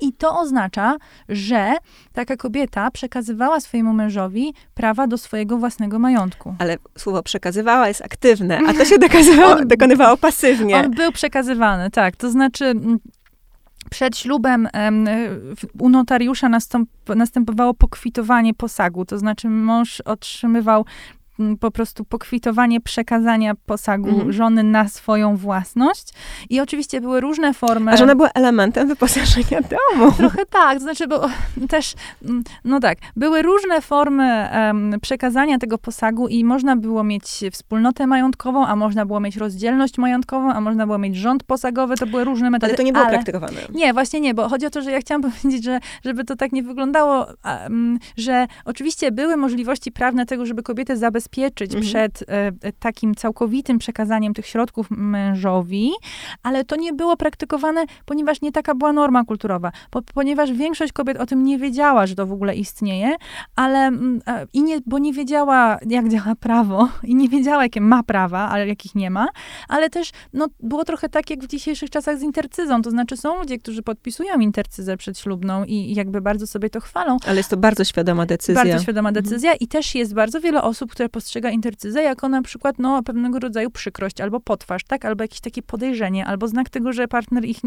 [0.00, 0.96] I to oznacza,
[1.28, 1.74] że
[2.12, 6.54] taka kobieta przekazywała swojemu mężowi prawa do swojego własnego majątku.
[6.58, 10.76] Ale słowo przekazywała jest aktywne, a to się dokazywało, dokonywało pasywnie.
[10.76, 12.16] On był przekazywany, tak.
[12.16, 12.74] To znaczy
[13.90, 14.68] przed ślubem
[15.78, 20.84] u notariusza nastąp, następowało pokwitowanie posagu, to znaczy mąż otrzymywał
[21.60, 24.32] po prostu pokwitowanie przekazania posagu mhm.
[24.32, 26.08] żony na swoją własność.
[26.50, 27.92] I oczywiście były różne formy.
[27.92, 30.12] A żona była elementem wyposażenia domu.
[30.12, 31.28] Trochę tak, to znaczy, bo
[31.68, 31.94] też,
[32.64, 38.66] no tak, były różne formy um, przekazania tego posagu i można było mieć wspólnotę majątkową,
[38.66, 42.50] a można było mieć rozdzielność majątkową, a można było mieć rząd posagowy, to były różne
[42.50, 42.70] metody.
[42.70, 43.60] Ale to nie było ale, praktykowane.
[43.74, 46.52] Nie, właśnie nie, bo chodzi o to, że ja chciałam powiedzieć, że żeby to tak
[46.52, 47.26] nie wyglądało,
[48.16, 51.82] że oczywiście były możliwości prawne tego, żeby kobietę zabezpieczyć zabezpieczyć mhm.
[51.82, 55.90] przed e, takim całkowitym przekazaniem tych środków mężowi,
[56.42, 61.16] ale to nie było praktykowane, ponieważ nie taka była norma kulturowa, po, ponieważ większość kobiet
[61.16, 63.14] o tym nie wiedziała, że to w ogóle istnieje,
[63.56, 64.20] ale mm,
[64.52, 68.68] i nie, bo nie wiedziała, jak działa prawo i nie wiedziała, jakie ma prawa, ale
[68.68, 69.28] jakich nie ma,
[69.68, 73.38] ale też no, było trochę tak, jak w dzisiejszych czasach z intercyzą, to znaczy są
[73.38, 77.16] ludzie, którzy podpisują intercyzę przedślubną i, i jakby bardzo sobie to chwalą.
[77.26, 78.64] Ale jest to bardzo świadoma decyzja.
[78.64, 79.24] Bardzo świadoma mhm.
[79.24, 79.58] decyzja mhm.
[79.60, 83.70] i też jest bardzo wiele osób, które postrzega intercyzę jako na przykład no, pewnego rodzaju
[83.70, 85.04] przykrość albo potwarz, tak?
[85.04, 87.58] Albo jakieś takie podejrzenie, albo znak tego, że partner ich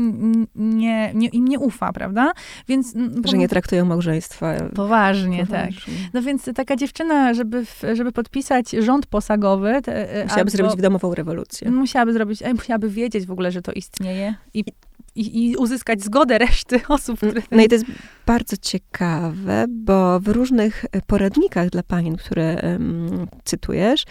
[0.56, 2.32] nie, nie, im nie ufa, prawda?
[2.68, 2.94] Więc...
[3.26, 4.54] Że nie traktują małżeństwa.
[4.76, 5.72] Poważnie, tak.
[6.14, 9.82] No więc taka dziewczyna, żeby, żeby podpisać rząd posagowy...
[9.84, 11.72] Te, e, musiałaby albo, zrobić domową rewolucję.
[11.72, 14.74] Musiałaby zrobić, musiałaby wiedzieć w ogóle, że to istnieje i i,
[15.16, 17.42] i, uzyskać zgodę reszty osób, które...
[17.52, 17.86] No i to jest
[18.26, 24.04] bardzo ciekawe, bo w różnych poradnikach dla pań, które um, cytujesz,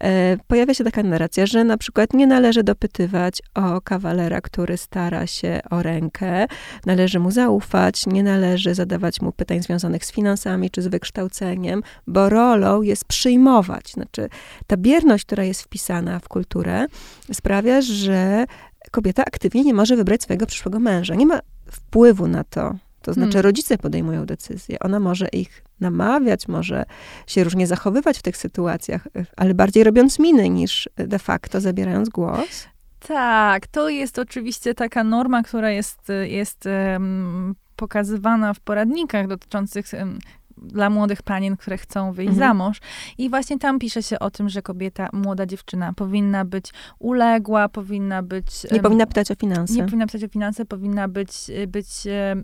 [0.00, 5.26] e, pojawia się taka narracja, że na przykład nie należy dopytywać o kawalera, który stara
[5.26, 6.46] się o rękę,
[6.86, 12.28] należy mu zaufać, nie należy zadawać mu pytań związanych z finansami czy z wykształceniem, bo
[12.28, 13.92] rolą jest przyjmować.
[13.92, 14.28] Znaczy,
[14.66, 16.86] ta bierność, która jest wpisana w kulturę,
[17.32, 18.46] sprawia, że
[18.90, 21.14] kobieta aktywnie nie może wybrać swojego przyszłego męża.
[21.14, 22.74] Nie ma wpływu na to.
[23.02, 23.44] To znaczy, hmm.
[23.44, 24.78] rodzice podejmują decyzje.
[24.78, 26.84] Ona może ich namawiać, może
[27.26, 32.68] się różnie zachowywać w tych sytuacjach, ale bardziej robiąc miny niż de facto zabierając głos.
[33.08, 40.18] Tak, to jest oczywiście taka norma, która jest, jest um, pokazywana w poradnikach dotyczących um,
[40.62, 42.48] dla młodych panien, które chcą wyjść mhm.
[42.48, 42.80] za mąż.
[43.18, 48.22] I właśnie tam pisze się o tym, że kobieta, młoda dziewczyna powinna być uległa, powinna
[48.22, 48.64] być...
[48.64, 49.74] Nie um, powinna pytać o finanse.
[49.74, 51.30] Nie powinna pytać o finanse, powinna być,
[51.68, 51.86] być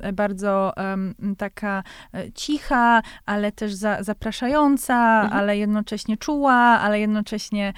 [0.02, 1.82] um, bardzo um, taka
[2.14, 5.40] e, cicha, ale też za, zapraszająca, mhm.
[5.40, 7.72] ale jednocześnie czuła, ale jednocześnie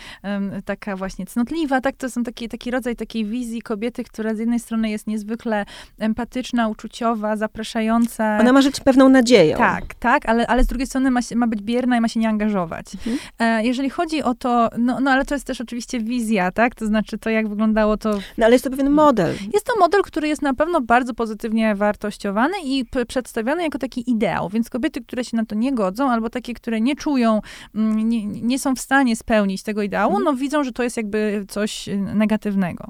[0.64, 1.80] taka właśnie cnotliwa.
[1.80, 5.64] Tak, to są taki, taki rodzaj takiej wizji kobiety, która z jednej strony jest niezwykle
[5.98, 8.38] empatyczna, uczuciowa, zapraszająca.
[8.40, 9.58] Ona ma żyć pewną nadzieją.
[9.58, 12.20] Tak, tak, ale, ale z drugiej strony ma, się, ma być bierna i ma się
[12.20, 12.86] nie angażować.
[12.94, 13.18] Mhm.
[13.38, 16.74] E, jeżeli chodzi o to, no, no ale to jest też oczywiście wizja, tak?
[16.74, 18.18] To znaczy to, jak wyglądało to...
[18.38, 19.34] No ale jest to pewien model.
[19.52, 24.48] Jest to model, który jest na pewno bardzo pozytywnie wartościowany i przedstawiony jako taki ideał,
[24.48, 27.40] więc kobiety, które się na to nie godzą, albo takie, które nie czują,
[27.74, 30.24] mm, nie, nie są w stanie spełnić tego ideału, mhm.
[30.24, 32.88] no widzą, że to jest jakby coś negatywnego.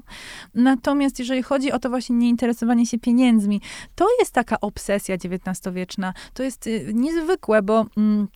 [0.55, 3.61] Natomiast jeżeli chodzi o to właśnie nieinteresowanie się pieniędzmi,
[3.95, 6.13] to jest taka obsesja XIX-wieczna.
[6.33, 8.27] To jest y, niezwykle niezwykłe, bo mm,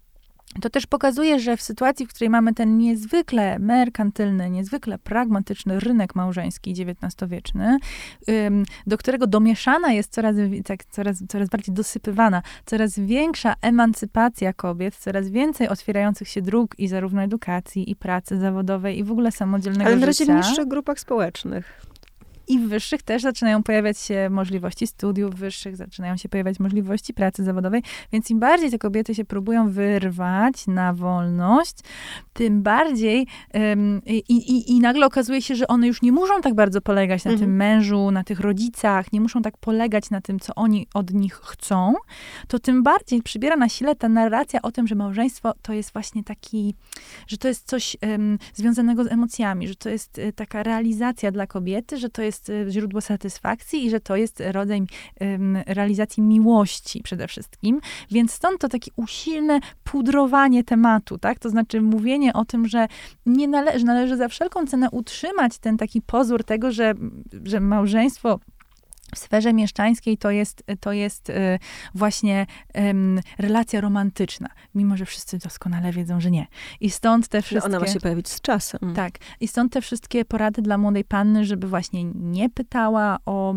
[0.62, 6.16] to też pokazuje, że w sytuacji, w której mamy ten niezwykle merkantylny, niezwykle pragmatyczny rynek
[6.16, 7.78] małżeński XIX-wieczny,
[8.88, 15.30] do którego domieszana jest coraz, tak, coraz, coraz bardziej dosypywana, coraz większa emancypacja kobiet, coraz
[15.30, 20.14] więcej otwierających się dróg i zarówno edukacji, i pracy zawodowej, i w ogóle samodzielnego Ale
[20.14, 20.26] życia.
[20.26, 21.93] w niższych grupach społecznych.
[22.48, 27.44] I w wyższych też zaczynają pojawiać się możliwości studiów wyższych, zaczynają się pojawiać możliwości pracy
[27.44, 31.76] zawodowej, więc im bardziej te kobiety się próbują wyrwać na wolność,
[32.34, 33.28] tym bardziej
[34.06, 37.32] i, i, i nagle okazuje się, że one już nie muszą tak bardzo polegać na
[37.32, 37.50] mhm.
[37.50, 41.34] tym mężu, na tych rodzicach, nie muszą tak polegać na tym, co oni od nich
[41.34, 41.94] chcą,
[42.48, 46.24] to tym bardziej przybiera na sile ta narracja o tym, że małżeństwo to jest właśnie
[46.24, 46.76] taki,
[47.28, 47.98] że to jest coś
[48.54, 52.50] związanego z emocjami, że to jest y, taka realizacja dla kobiety, że to jest jest
[52.50, 54.82] y, źródło satysfakcji i że to jest rodzaj
[55.68, 57.82] realizacji miłości przede wszystkim.
[58.12, 61.40] Więc stąd to takie usilne pudrowanie tematu, tak?
[61.40, 62.88] To znaczy mówienie o tym, że
[63.26, 66.94] nie należy, należy za wszelką cenę utrzymać ten taki pozór tego, że,
[67.44, 68.40] że małżeństwo
[69.14, 71.60] w sferze mieszczańskiej to jest, to jest y,
[71.96, 72.46] właśnie
[73.38, 76.48] relacja romantyczna, mimo że wszyscy doskonale wiedzą, że nie.
[76.82, 77.70] I stąd te wszystkie...
[77.70, 78.94] No ona ma się pojawić z czasem.
[78.96, 79.14] Tak.
[79.40, 83.56] I stąd te wszystkie porady dla młodej panny, żeby właśnie nie pytała o,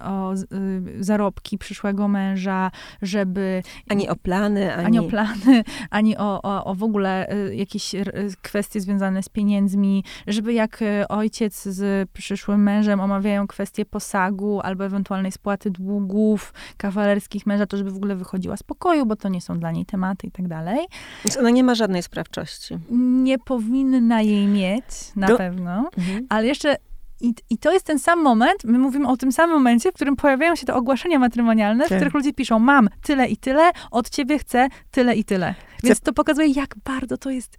[0.00, 2.70] o y, zarobki przyszłego męża,
[3.02, 3.62] żeby...
[3.88, 4.86] Ani o plany, ani...
[4.86, 7.94] Ani o plany, ani o, o, o w ogóle y, jakieś
[8.42, 15.32] kwestie związane z pieniędzmi, żeby jak ojciec z przyszłym mężem omawiają kwestie posagu albo ewentualnej
[15.32, 19.58] spłaty długów kawalerskich męża, to żeby w ogóle wychodziła z pokoju, bo to nie są
[19.58, 20.86] dla niej tematy i tak dalej.
[21.24, 22.78] Więc ona nie ma żadnej sprawczości.
[23.22, 24.84] Nie powinna jej mieć,
[25.16, 25.36] na Do...
[25.36, 26.26] pewno, mhm.
[26.28, 26.76] ale jeszcze
[27.20, 30.16] i, I to jest ten sam moment, my mówimy o tym samym momencie, w którym
[30.16, 31.92] pojawiają się te ogłoszenia matrymonialne, tak.
[31.92, 35.54] w których ludzie piszą, mam tyle i tyle, od ciebie chcę tyle i tyle.
[35.82, 37.56] Więc to pokazuje, jak bardzo to jest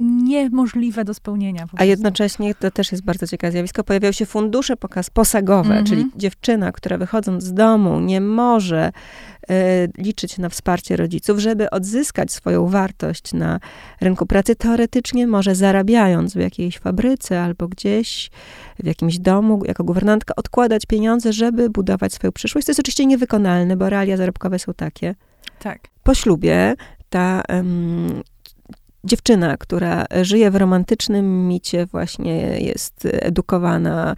[0.00, 1.66] niemożliwe do spełnienia.
[1.76, 5.88] A jednocześnie, to też jest bardzo ciekawe zjawisko, pojawiają się fundusze pokaz posagowe, mm -hmm.
[5.88, 8.92] czyli dziewczyna, która wychodząc z domu nie może
[9.42, 9.54] y,
[9.98, 13.60] liczyć na wsparcie rodziców, żeby odzyskać swoją wartość na
[14.00, 18.30] rynku pracy, teoretycznie może zarabiając w jakiejś fabryce albo gdzieś
[18.78, 22.66] w jakimś domu, jako guwernantka, odkładać pieniądze, żeby budować swoją przyszłość.
[22.66, 25.14] To jest oczywiście niewykonalne, bo realia zarobkowe są takie.
[25.58, 25.80] Tak.
[26.02, 26.74] Po ślubie
[27.10, 28.22] ta um,
[29.04, 34.16] dziewczyna, która żyje w romantycznym micie, właśnie jest edukowana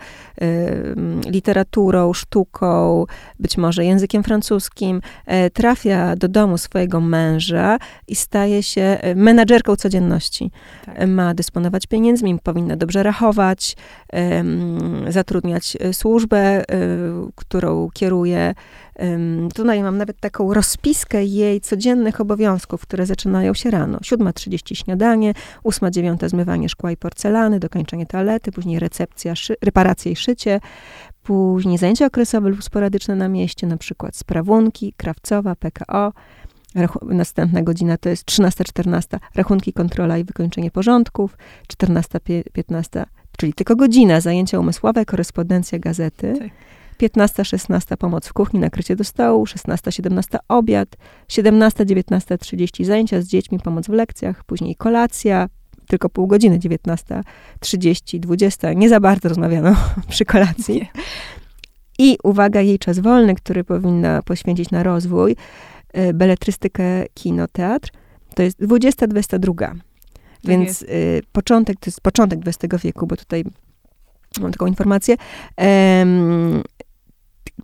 [1.27, 3.05] literaturą, sztuką,
[3.41, 5.01] być może językiem francuskim,
[5.47, 10.51] y, trafia do domu swojego męża i staje się menadżerką codzienności.
[10.87, 11.09] Tak.
[11.09, 13.77] Ma dysponować pieniędzmi, powinna dobrze rachować,
[15.09, 16.65] zatrudniać służbę,
[17.35, 18.55] którą kieruje.
[19.55, 23.99] Tutaj mam nawet taką rozpiskę jej codziennych obowiązków, które zaczynają się rano.
[23.99, 30.61] 7.30 śniadanie, 8.09 zmywanie szkła i porcelany, dokończenie toalety, później recepcja, szy, reparacje i szycie,
[31.23, 36.13] później zajęcia okresowe lub sporadyczne na mieście, na przykład sprawunki, krawcowa, PKO,
[37.03, 41.39] Następna godzina to jest 13-14, rachunki, kontrola i wykończenie porządków.
[41.83, 43.05] 14-15,
[43.37, 46.35] czyli tylko godzina, zajęcia umysłowe, korespondencja gazety.
[46.39, 46.49] Tak.
[47.01, 50.97] 15-16 pomoc w kuchni, nakrycie do stołu, 16-17 obiad,
[51.29, 55.49] 17-19.30 zajęcia z dziećmi, pomoc w lekcjach, później kolacja,
[55.89, 58.73] tylko pół godziny, 19.30, 20.
[58.73, 59.77] Nie za bardzo rozmawiano
[60.09, 60.75] przy kolacji.
[60.75, 60.89] Nie.
[61.99, 65.37] I uwaga, jej czas wolny, który powinna poświęcić na rozwój,
[65.99, 67.91] y, beletrystykę, kino, teatr,
[68.35, 69.55] to jest 20-22.
[69.55, 69.81] Tak
[70.45, 73.45] Więc y, początek, to jest początek XX wieku, bo tutaj
[74.41, 75.17] mam taką informację.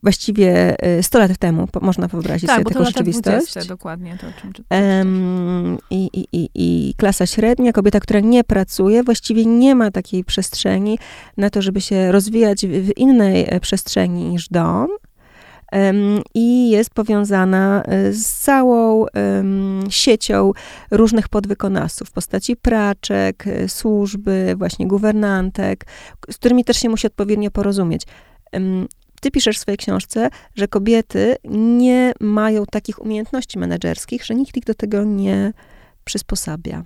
[0.03, 3.53] Właściwie 100 y, lat temu, można wyobrazić tak, sobie taką rzeczywistość.
[3.53, 8.45] 20, dokładnie to, o czym um, i, i, i, I klasa średnia, kobieta, która nie
[8.45, 10.99] pracuje, właściwie nie ma takiej przestrzeni
[11.37, 14.89] na to, żeby się rozwijać w, w innej e, przestrzeni niż dom.
[16.35, 19.07] I jest powiązana e, z całą
[19.91, 20.53] siecią
[20.91, 25.87] różnych podwykonawców w postaci praczek, e, służby, właśnie guwernantek,
[26.31, 28.03] z którymi też się musi odpowiednio porozumieć.
[29.21, 34.65] Ty piszesz w swojej książce, że kobiety nie mają takich umiejętności menedżerskich, że nikt ich
[34.65, 35.53] do tego nie
[36.05, 36.85] przysposabia.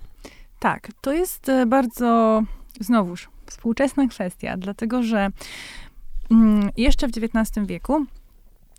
[0.58, 2.42] Tak, to jest e, bardzo,
[2.80, 5.28] znowuż, współczesna kwestia, dlatego że
[6.30, 8.06] mm, jeszcze w XIX wieku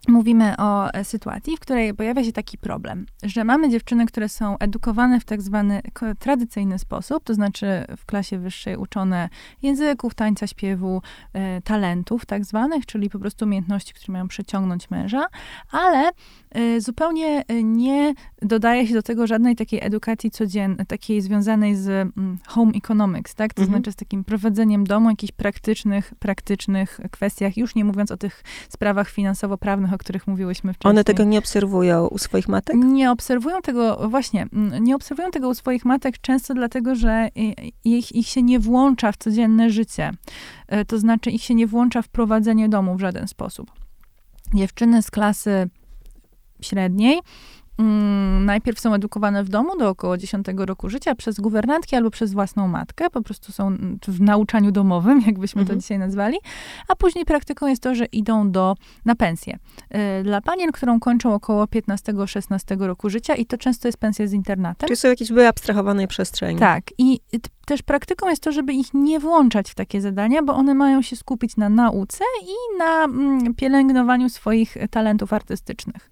[0.07, 4.57] mówimy o e, sytuacji, w której pojawia się taki problem, że mamy dziewczyny, które są
[4.57, 5.81] edukowane w tak zwany
[6.19, 9.29] tradycyjny sposób, to znaczy w klasie wyższej uczone
[9.61, 11.01] języków, tańca, śpiewu,
[11.33, 15.25] e, talentów tak zwanych, czyli po prostu umiejętności, które mają przyciągnąć męża,
[15.71, 16.11] ale
[16.51, 22.37] e, zupełnie nie dodaje się do tego żadnej takiej edukacji codziennej, takiej związanej z mm,
[22.47, 23.53] home economics, tak?
[23.53, 23.77] To mhm.
[23.77, 29.09] znaczy z takim prowadzeniem domu, jakichś praktycznych, praktycznych kwestiach, już nie mówiąc o tych sprawach
[29.09, 30.89] finansowo-prawnych, o których mówiłyśmy wcześniej.
[30.89, 32.75] One tego nie obserwują u swoich matek?
[32.75, 34.47] Nie obserwują tego, właśnie,
[34.81, 37.29] nie obserwują tego u swoich matek często dlatego, że
[37.83, 40.11] ich, ich się nie włącza w codzienne życie.
[40.67, 43.71] E, to znaczy ich się nie włącza w prowadzenie domu w żaden sposób.
[44.53, 45.69] Dziewczyny z klasy
[46.61, 47.23] średniej Mm,
[48.39, 52.67] najpierw są edukowane w domu do około 10 roku życia przez guwernantki albo przez własną
[52.67, 55.77] matkę, po prostu są w nauczaniu domowym, jakbyśmy mhm.
[55.77, 56.37] to dzisiaj nazwali,
[56.87, 59.57] a później praktyką jest to, że idą do, na pensję.
[60.19, 64.33] Y, dla panien, którą kończą około 15-16 roku życia i to często jest pensja z
[64.33, 64.87] internatem.
[64.87, 66.59] Czyli są jakieś wyabstrahowane przestrzeni.
[66.59, 66.83] Tak.
[66.97, 67.19] I
[67.65, 71.15] też praktyką jest to, żeby ich nie włączać w takie zadania, bo one mają się
[71.15, 76.11] skupić na nauce i na mm, pielęgnowaniu swoich talentów artystycznych.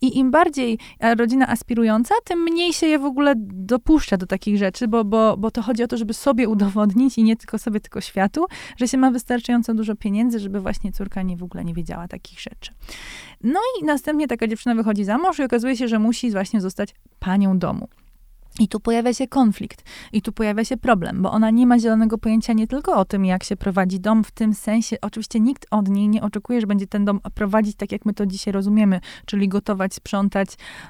[0.00, 0.78] I im bardziej
[1.18, 5.50] rodzina aspirująca, tym mniej się je w ogóle dopuszcza do takich rzeczy, bo, bo, bo
[5.50, 8.46] to chodzi o to, żeby sobie udowodnić i nie tylko sobie, tylko światu,
[8.76, 12.40] że się ma wystarczająco dużo pieniędzy, żeby właśnie córka nie w ogóle nie wiedziała takich
[12.40, 12.72] rzeczy.
[13.42, 16.94] No i następnie taka dziewczyna wychodzi za mąż i okazuje się, że musi właśnie zostać
[17.18, 17.88] panią domu.
[18.60, 19.82] I tu pojawia się konflikt,
[20.12, 23.24] i tu pojawia się problem, bo ona nie ma zielonego pojęcia nie tylko o tym,
[23.24, 26.86] jak się prowadzi dom, w tym sensie, oczywiście nikt od niej nie oczekuje, że będzie
[26.86, 30.48] ten dom prowadzić tak, jak my to dzisiaj rozumiemy, czyli gotować, sprzątać,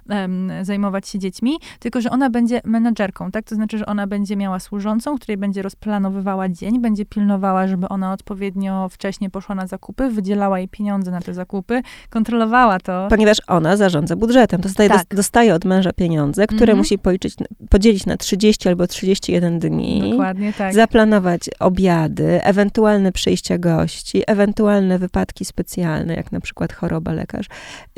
[0.09, 3.45] um, zajmować się dziećmi, tylko że ona będzie menedżerką, tak?
[3.45, 8.13] To znaczy, że ona będzie miała służącą, której będzie rozplanowywała dzień, będzie pilnowała, żeby ona
[8.13, 13.07] odpowiednio wcześnie poszła na zakupy, wydzielała jej pieniądze na te zakupy, kontrolowała to.
[13.11, 15.15] Ponieważ ona zarządza budżetem, dostaje, tak.
[15.15, 16.79] dostaje od męża pieniądze, które mm -hmm.
[16.79, 17.35] musi policzyć
[17.71, 20.11] podzielić na 30 albo 31 dni.
[20.11, 20.75] Dokładnie tak.
[20.75, 27.47] Zaplanować obiady, ewentualne przyjścia gości, ewentualne wypadki specjalne, jak na przykład choroba lekarz.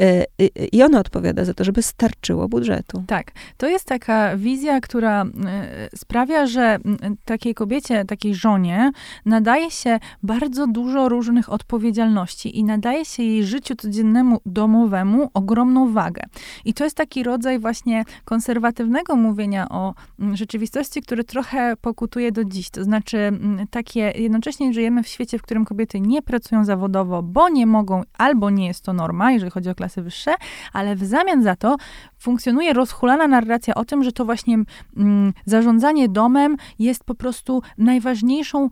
[0.00, 3.04] Y, y, I ona odpowiada za to, żeby starczyło budżetu.
[3.06, 3.32] Tak.
[3.56, 6.78] To jest taka wizja, która y, sprawia, że
[7.24, 8.90] takiej kobiecie, takiej żonie
[9.24, 16.22] nadaje się bardzo dużo różnych odpowiedzialności i nadaje się jej życiu codziennemu, domowemu ogromną wagę.
[16.64, 22.32] I to jest taki rodzaj właśnie konserwatywnego mówienia, mówienia o mm, rzeczywistości, które trochę pokutuje
[22.32, 22.70] do dziś.
[22.70, 27.48] To znaczy mm, takie, jednocześnie żyjemy w świecie, w którym kobiety nie pracują zawodowo, bo
[27.48, 30.34] nie mogą, albo nie jest to norma, jeżeli chodzi o klasy wyższe,
[30.72, 31.76] ale w zamian za to
[32.18, 34.58] funkcjonuje rozhulana narracja o tym, że to właśnie
[34.96, 38.68] mm, zarządzanie domem jest po prostu najważniejszą y,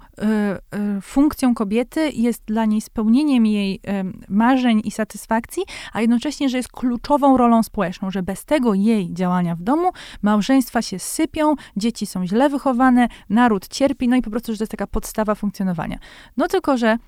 [0.98, 3.80] y, funkcją kobiety, jest dla niej spełnieniem jej y,
[4.28, 5.62] marzeń i satysfakcji,
[5.92, 9.90] a jednocześnie, że jest kluczową rolą społeczną, że bez tego jej działania w domu
[10.64, 14.64] małżeństwa się sypią, dzieci są źle wychowane, naród cierpi, no i po prostu, że to
[14.64, 15.98] jest taka podstawa funkcjonowania.
[16.36, 16.98] No tylko, że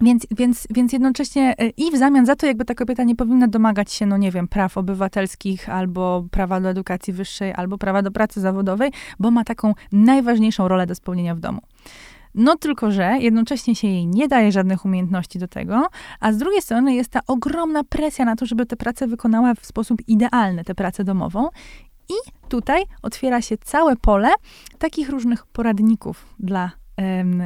[0.00, 3.48] więc, więc, więc jednocześnie e, i w zamian za to, jakby ta kobieta nie powinna
[3.48, 8.10] domagać się, no nie wiem, praw obywatelskich, albo prawa do edukacji wyższej, albo prawa do
[8.10, 11.60] pracy zawodowej, bo ma taką najważniejszą rolę do spełnienia w domu.
[12.36, 15.86] No tylko, że jednocześnie się jej nie daje żadnych umiejętności do tego,
[16.20, 19.66] a z drugiej strony jest ta ogromna presja na to, żeby tę pracę wykonała w
[19.66, 21.48] sposób idealny, tę pracę domową.
[22.08, 24.28] I tutaj otwiera się całe pole
[24.78, 26.70] takich różnych poradników dla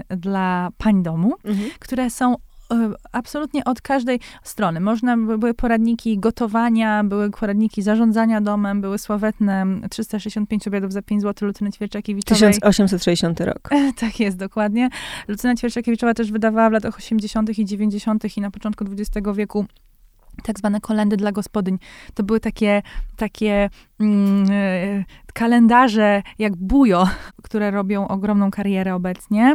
[0.09, 1.71] dla pań domu, mhm.
[1.79, 4.81] które są e, absolutnie od każdej strony.
[4.81, 11.49] Można, były poradniki gotowania, były poradniki zarządzania domem, były sławetne 365 obiadów za 5 zł
[11.49, 12.53] Lucyny Ćwierczakiewiczowej.
[12.53, 13.69] 1860 rok.
[14.01, 14.89] Tak jest, dokładnie.
[15.29, 17.59] Lucyna Ćwierczakiewiczowa też wydawała w latach 80.
[17.59, 18.37] i 90.
[18.37, 19.67] i na początku XX wieku
[20.43, 21.79] tak zwane kolendy dla gospodyń.
[22.15, 22.83] To były takie,
[23.17, 23.71] takie
[24.01, 27.09] mm, e, kalendarze jak Bujo,
[27.43, 29.55] które robią ogromną karierę obecnie.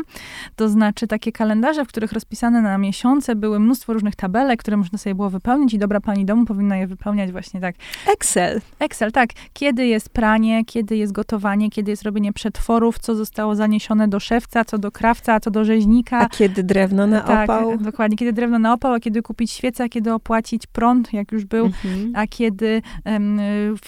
[0.55, 4.97] To znaczy takie kalendarze, w których rozpisane na miesiące były mnóstwo różnych tabelek, które można
[4.97, 7.76] sobie było wypełnić i dobra pani domu powinna je wypełniać właśnie tak.
[8.13, 8.61] Excel.
[8.80, 9.30] Excel, tak.
[9.53, 14.65] Kiedy jest pranie, kiedy jest gotowanie, kiedy jest robienie przetworów, co zostało zaniesione do szewca,
[14.65, 16.19] co do krawca, co do rzeźnika.
[16.19, 17.78] A kiedy drewno na tak, opał.
[17.78, 18.17] dokładnie.
[18.17, 21.65] Kiedy drewno na opał, a kiedy kupić świecę, a kiedy opłacić prąd, jak już był,
[21.65, 22.11] mhm.
[22.15, 23.39] a kiedy um,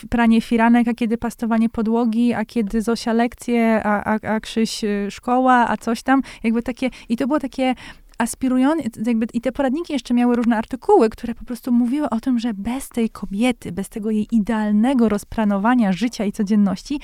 [0.10, 5.08] pranie firanek, a kiedy pastowanie podłogi, a kiedy Zosia lekcje, a, a, a Krzyś y,
[5.12, 6.22] szkoła, a coś tam.
[6.44, 7.76] Jakby takie, i to było takie
[8.18, 12.40] aspirujące, jakby i te poradniki jeszcze miały różne artykuły, które po prostu mówiły o tym,
[12.40, 17.00] że bez tej kobiety, bez tego jej idealnego rozplanowania życia i codzienności,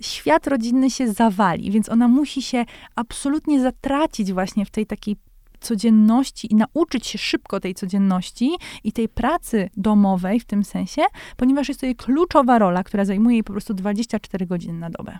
[0.00, 2.64] świat rodzinny się zawali, więc ona musi się
[2.96, 5.16] absolutnie zatracić właśnie w tej takiej
[5.60, 8.50] codzienności i nauczyć się szybko tej codzienności
[8.84, 11.02] i tej pracy domowej w tym sensie,
[11.36, 15.18] ponieważ jest to jej kluczowa rola, która zajmuje jej po prostu 24 godziny na dobę.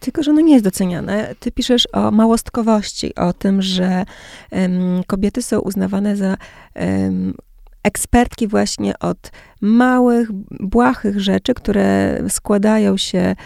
[0.00, 1.34] Tylko, że ono nie jest doceniane.
[1.40, 4.04] Ty piszesz o małostkowości, o tym, że
[4.50, 6.36] um, kobiety są uznawane za
[6.74, 7.34] um,
[7.82, 9.30] ekspertki właśnie od
[9.60, 13.36] małych, błahych rzeczy, które składają się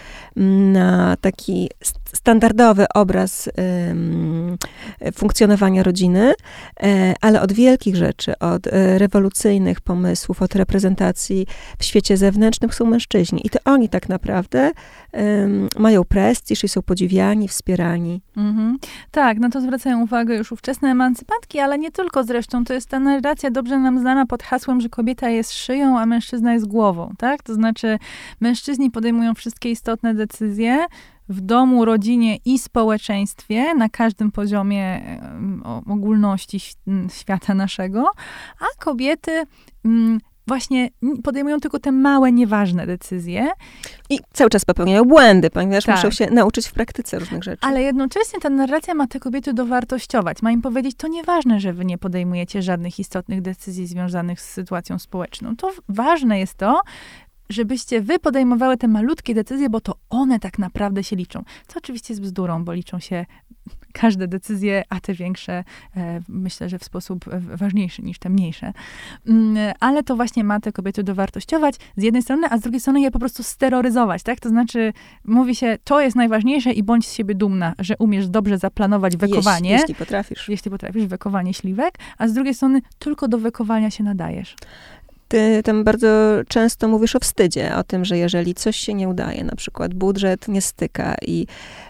[0.73, 1.69] na taki
[2.13, 3.49] standardowy obraz
[5.15, 6.33] funkcjonowania rodziny,
[6.83, 11.47] e, ale od wielkich rzeczy, od e, rewolucyjnych pomysłów, od reprezentacji
[11.79, 13.47] w świecie zewnętrznym są mężczyźni.
[13.47, 14.71] I to oni tak naprawdę
[15.79, 18.21] mają prestiż i są podziwiani, wspierani.
[18.37, 18.77] Mhm.
[19.11, 22.65] Tak, na to zwracają uwagę już ówczesne emancypatki, ale nie tylko zresztą.
[22.65, 26.53] To jest ta narracja dobrze nam znana pod hasłem, że kobieta jest szyją, a mężczyzna
[26.53, 27.43] jest głową, tak?
[27.43, 27.99] To znaczy
[28.41, 30.85] mężczyźni podejmują wszystkie istotne decyzje,
[31.29, 35.01] w domu, rodzinie i społeczeństwie na każdym poziomie
[35.87, 36.59] ogólności
[37.09, 38.11] świata naszego,
[38.59, 39.43] a kobiety
[40.47, 40.89] właśnie
[41.23, 43.49] podejmują tylko te małe, nieważne decyzje.
[44.09, 45.95] I cały czas popełniają błędy, ponieważ tak.
[45.95, 47.59] muszą się nauczyć w praktyce różnych rzeczy.
[47.61, 50.41] Ale jednocześnie ta narracja ma te kobiety dowartościować.
[50.41, 54.99] Ma im powiedzieć, to nieważne, że wy nie podejmujecie żadnych istotnych decyzji związanych z sytuacją
[54.99, 55.55] społeczną.
[55.55, 56.81] To ważne jest to,
[57.49, 61.43] żebyście wy podejmowały te malutkie decyzje, bo to one tak naprawdę się liczą.
[61.67, 63.25] Co oczywiście jest bzdurą, bo liczą się
[63.93, 65.63] każde decyzje, a te większe
[65.97, 67.25] e, myślę, że w sposób
[67.55, 68.73] ważniejszy niż te mniejsze.
[69.27, 73.01] Mm, ale to właśnie ma te kobiety dowartościować z jednej strony, a z drugiej strony
[73.01, 74.39] je po prostu steroryzować, tak?
[74.39, 74.93] To znaczy
[75.25, 79.69] mówi się, to jest najważniejsze i bądź z siebie dumna, że umiesz dobrze zaplanować wekowanie.
[79.69, 80.49] Jeśli, jeśli potrafisz.
[80.49, 84.55] Jeśli potrafisz, wekowanie śliwek, a z drugiej strony tylko do wekowania się nadajesz.
[85.27, 86.07] Ty tam bardzo
[86.47, 90.47] często mówisz o wstydzie, o tym, że jeżeli coś się nie udaje, na przykład budżet
[90.47, 91.47] nie styka i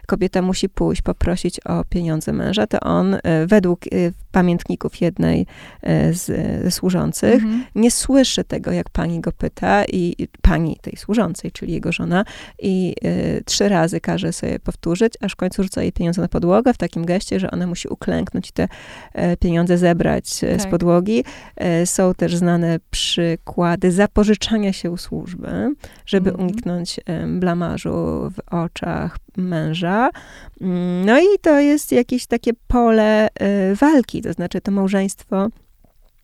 [0.08, 3.90] kobieta musi pójść poprosić o pieniądze męża, to on e, według e,
[4.32, 5.46] pamiętników jednej
[5.82, 7.66] e, z, służących mhm.
[7.76, 12.26] nie słyszy tego, jak pani go pyta i, pani tej służącej, czyli jego żona
[12.60, 16.74] i y, trzy razy każe sobie powtórzyć, aż w końcu rzuca jej pieniądze na podłogę
[16.74, 20.62] w takim geście, że ona musi uklęknąć i te y, pieniądze zebrać tak.
[20.62, 21.24] z podłogi.
[21.82, 25.76] Y, są też znane przykłady zapożyczania się u służby,
[26.06, 26.48] żeby mhm.
[26.50, 27.00] uniknąć
[27.40, 27.92] blamażu
[28.36, 30.10] w oczach męża.
[30.62, 35.50] Mm, no i to jest jakieś takie pole y, walki, to znaczy to małżeństwo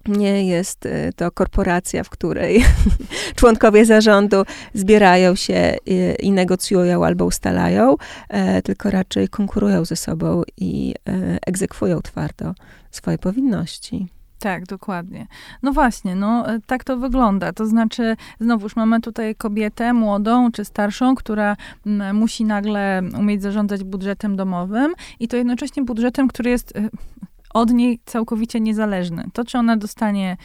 [0.07, 2.64] nie jest y, to korporacja, w której
[3.36, 4.43] członkowie zarządu
[4.74, 7.95] zbierają się i, i, negocjują albo ustalają,
[8.30, 12.53] e, tylko raczej konkurują ze sobą i e, egzekwują twardo
[12.91, 14.07] swoje powinności.
[14.40, 15.28] Tak, dokładnie.
[15.64, 17.54] No właśnie, no e, tak to wygląda.
[17.54, 23.84] To znaczy, znowuż mamy tutaj kobietę młodą czy starszą, która m, musi nagle umieć zarządzać
[23.84, 26.74] budżetem domowym i to jednocześnie budżetem, który jest
[27.54, 29.26] od niej całkowicie niezależny.
[29.34, 30.38] To, czy ona dostanie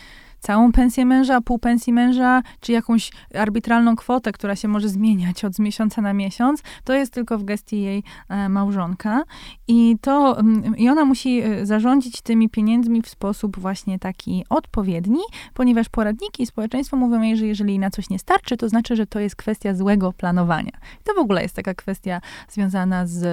[0.45, 5.59] całą pensję męża, pół pensji męża, czy jakąś arbitralną kwotę, która się może zmieniać od
[5.59, 9.22] miesiąca na miesiąc, to jest tylko w gestii jej e, małżonka.
[9.68, 15.20] I, to, mm, I ona musi e, zarządzić tymi pieniędzmi w sposób właśnie taki odpowiedni,
[15.55, 19.07] ponieważ poradniki i społeczeństwo mówią jej, że jeżeli na coś nie starczy, to znaczy, że
[19.07, 20.72] to jest kwestia złego planowania.
[21.01, 23.24] I to w ogóle jest taka kwestia związana z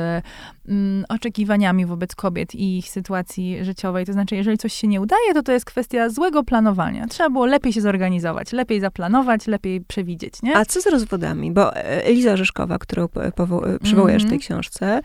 [0.67, 4.05] mm, oczekiwaniami wobec kobiet i ich sytuacji życiowej.
[4.05, 7.00] To znaczy, jeżeli coś się nie udaje, to to jest kwestia złego planowania.
[7.07, 10.57] Trzeba było lepiej się zorganizować, lepiej zaplanować, lepiej przewidzieć, nie?
[10.57, 11.51] A co z rozwodami?
[11.51, 14.41] Bo e, Eliza Orzeszkowa, którą powo- przywołujesz w tej mhm.
[14.41, 15.01] książce,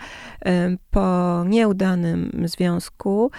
[0.90, 3.30] po nieudanym związku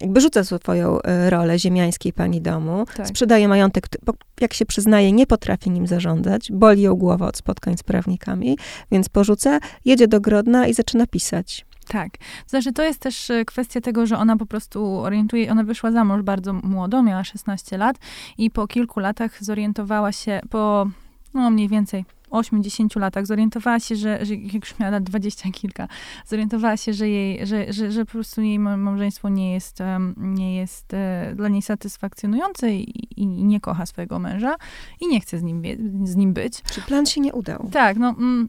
[0.00, 3.08] jakby rzuca swoją e, rolę ziemiańskiej pani domu, tak.
[3.08, 7.76] sprzedaje majątek, bo jak się przyznaje, nie potrafi nim zarządzać, boli ją głowa od spotkań
[7.76, 8.58] z prawnikami,
[8.92, 11.66] więc porzuca, jedzie do Grodna i zaczyna pisać.
[11.88, 12.12] Tak.
[12.46, 16.04] Znaczy, to jest też e, kwestia tego, że ona po prostu orientuje, ona wyszła za
[16.04, 17.96] mąż bardzo młodo, miała 16 lat
[18.38, 20.86] i po kilku latach zorientowała się, po
[21.34, 25.88] no mniej więcej 8-10 latach zorientowała się, że, że jak już miała lat 20 kilka,
[26.26, 29.78] zorientowała się, że jej, że, że, że po prostu jej małżeństwo nie jest,
[30.16, 34.54] nie jest e, dla niej satysfakcjonujące i, i nie kocha swojego męża
[35.00, 35.62] i nie chce z nim,
[36.04, 36.62] z nim być.
[36.62, 37.68] Czy plan się nie udał?
[37.72, 38.08] Tak, no...
[38.08, 38.48] Mm,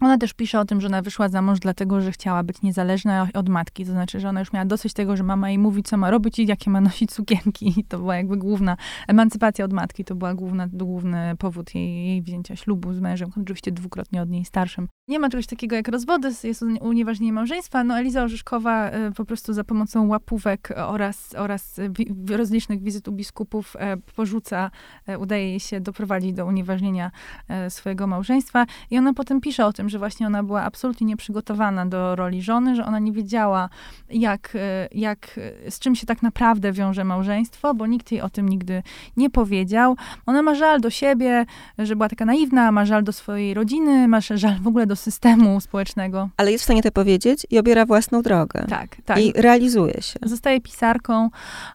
[0.00, 3.28] ona też pisze o tym, że ona wyszła za mąż dlatego, że chciała być niezależna
[3.34, 3.84] od matki.
[3.86, 6.38] To znaczy, że ona już miała dosyć tego, że mama jej mówi, co ma robić
[6.38, 7.80] i jakie ma nosić sukienki.
[7.80, 8.76] I to była jakby główna
[9.08, 10.04] emancypacja od matki.
[10.04, 14.44] To była główna, główny powód jej, jej wzięcia ślubu z mężem, oczywiście dwukrotnie od niej
[14.44, 14.88] starszym.
[15.08, 17.84] Nie ma czegoś takiego jak rozwody, jest unieważnienie małżeństwa.
[17.84, 21.80] No Eliza Orzeszkowa y, po prostu za pomocą łapówek oraz, oraz
[22.28, 24.70] rozlicznych wizyt u biskupów e, porzuca,
[25.06, 27.10] e, udaje jej się doprowadzić do unieważnienia
[27.48, 28.66] e, swojego małżeństwa.
[28.90, 32.76] I ona potem pisze o tym, że właśnie ona była absolutnie nieprzygotowana do roli żony,
[32.76, 33.68] że ona nie wiedziała,
[34.10, 38.48] jak, e, jak, z czym się tak naprawdę wiąże małżeństwo, bo nikt jej o tym
[38.48, 38.82] nigdy
[39.16, 39.96] nie powiedział.
[40.26, 41.46] Ona ma żal do siebie,
[41.78, 45.60] że była taka naiwna, ma żal do swojej rodziny, ma żal w ogóle do systemu
[45.60, 46.28] społecznego.
[46.36, 48.66] Ale jest w stanie to powiedzieć i obiera własną drogę.
[48.68, 49.18] Tak, tak.
[49.18, 50.18] I realizuje się.
[50.22, 51.30] Zostaje pisarką,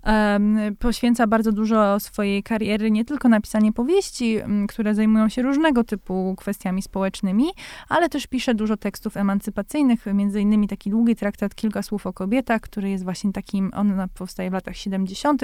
[0.05, 4.37] um, poświęca bardzo dużo swojej kariery nie tylko na pisanie powieści,
[4.67, 7.45] które zajmują się różnego typu kwestiami społecznymi,
[7.89, 12.13] ale ale też pisze dużo tekstów emancypacyjnych, między innymi taki długi traktat Kilka słów o
[12.13, 15.43] kobietach, który jest właśnie takim, on powstaje w latach 70.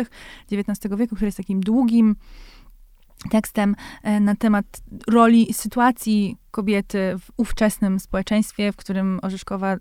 [0.51, 2.15] XIX wieku, który jest takim długim
[3.31, 4.65] tekstem e, na temat
[5.07, 9.79] roli, sytuacji kobiety w ówczesnym społeczeństwie, w którym Orzeszkowa y,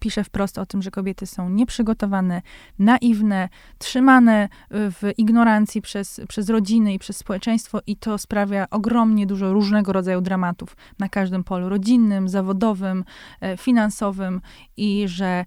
[0.00, 2.42] pisze wprost o tym, że kobiety są nieprzygotowane,
[2.78, 9.52] naiwne, trzymane w ignorancji przez, przez rodziny i przez społeczeństwo i to sprawia ogromnie dużo
[9.52, 13.04] różnego rodzaju dramatów na każdym polu rodzinnym, zawodowym,
[13.40, 14.40] e, finansowym
[14.76, 15.44] i że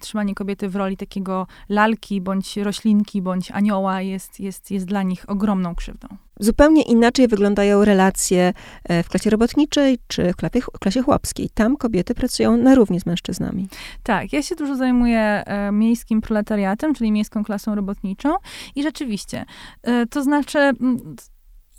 [0.00, 5.30] trzymanie kobiety w roli takiego lalki, bądź roślinki, bądź anioła jest, jest, jest dla nich
[5.30, 6.08] ogromną krzywdą.
[6.40, 8.52] Zupełnie inaczej wyglądają relacje
[8.84, 11.50] e, w klasie robotniczej czy w klasie, klasie chłopskiej.
[11.54, 13.68] Tam kobiety pracują na równi z mężczyznami.
[14.02, 18.34] Tak, ja się dużo zajmuję e, miejskim proletariatem, czyli miejską klasą robotniczą
[18.74, 19.44] i rzeczywiście,
[19.82, 20.72] e, to znaczy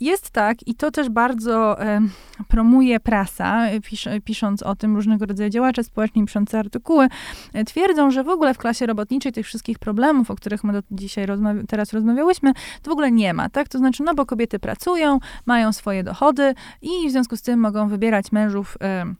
[0.00, 2.00] jest tak, i to też bardzo e,
[2.48, 7.08] promuje prasa, pisz, pisząc o tym różnego rodzaju działacze społeczni, piszące artykuły,
[7.52, 10.82] e, twierdzą, że w ogóle w klasie robotniczej tych wszystkich problemów, o których my do,
[10.90, 11.26] dzisiaj
[11.68, 13.68] teraz rozmawiałyśmy, to w ogóle nie ma, tak?
[13.68, 17.88] To znaczy, no bo kobiety pracują, mają swoje dochody i w związku z tym mogą
[17.88, 19.14] wybierać mężów e,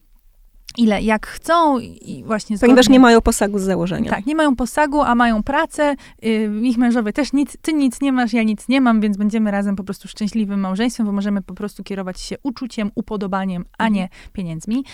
[0.79, 2.57] ile, jak chcą i właśnie...
[2.57, 4.11] Zgodnie, Ponieważ nie mają posagu z założenia.
[4.11, 5.97] Tak, nie mają posagu, a mają pracę.
[6.23, 9.51] Yy, ich mężowie też nic, ty nic nie masz, ja nic nie mam, więc będziemy
[9.51, 14.03] razem po prostu szczęśliwym małżeństwem, bo możemy po prostu kierować się uczuciem, upodobaniem, a nie
[14.03, 14.21] mhm.
[14.33, 14.85] pieniędzmi.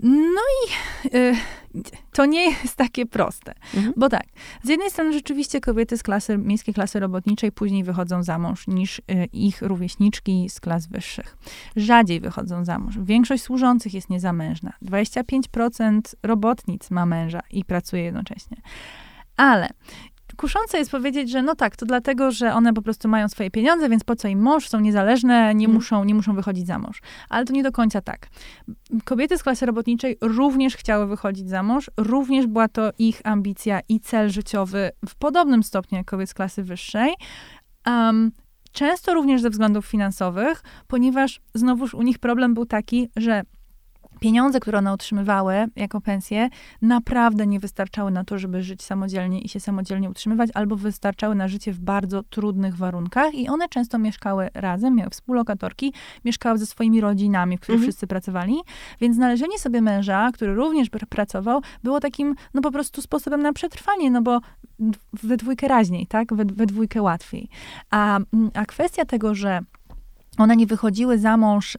[0.00, 1.34] No i y,
[2.12, 3.54] to nie jest takie proste.
[3.74, 3.94] Mhm.
[3.96, 4.24] Bo tak,
[4.62, 8.98] z jednej strony rzeczywiście kobiety z klasy, miejskiej klasy robotniczej później wychodzą za mąż niż
[8.98, 11.36] y, ich rówieśniczki z klas wyższych.
[11.76, 12.98] Rzadziej wychodzą za mąż.
[12.98, 14.72] Większość służących jest niezamężna.
[14.82, 18.56] 25% robotnic ma męża i pracuje jednocześnie.
[19.36, 19.68] Ale
[20.38, 23.88] kuszące jest powiedzieć, że no tak, to dlatego, że one po prostu mają swoje pieniądze,
[23.88, 25.74] więc po co im mąż, są niezależne, nie, mm.
[25.74, 27.00] muszą, nie muszą wychodzić za mąż.
[27.28, 28.26] Ale to nie do końca tak.
[29.04, 34.00] Kobiety z klasy robotniczej również chciały wychodzić za mąż, również była to ich ambicja i
[34.00, 37.14] cel życiowy w podobnym stopniu jak kobiet z klasy wyższej.
[37.86, 38.32] Um,
[38.72, 43.42] często również ze względów finansowych, ponieważ znowuż u nich problem był taki, że
[44.20, 46.48] pieniądze, które one otrzymywały jako pensje,
[46.82, 51.48] naprawdę nie wystarczały na to, żeby żyć samodzielnie i się samodzielnie utrzymywać, albo wystarczały na
[51.48, 53.34] życie w bardzo trudnych warunkach.
[53.34, 55.92] I one często mieszkały razem, miały współlokatorki,
[56.24, 57.88] mieszkały ze swoimi rodzinami, w których mhm.
[57.92, 58.54] wszyscy pracowali.
[59.00, 64.10] Więc znalezienie sobie męża, który również pracował, było takim, no po prostu sposobem na przetrwanie,
[64.10, 64.40] no bo
[65.22, 66.34] we dwójkę raźniej, tak?
[66.34, 67.48] We, we dwójkę łatwiej.
[67.90, 68.18] A,
[68.54, 69.60] a kwestia tego, że
[70.38, 71.78] one nie wychodziły za mąż y,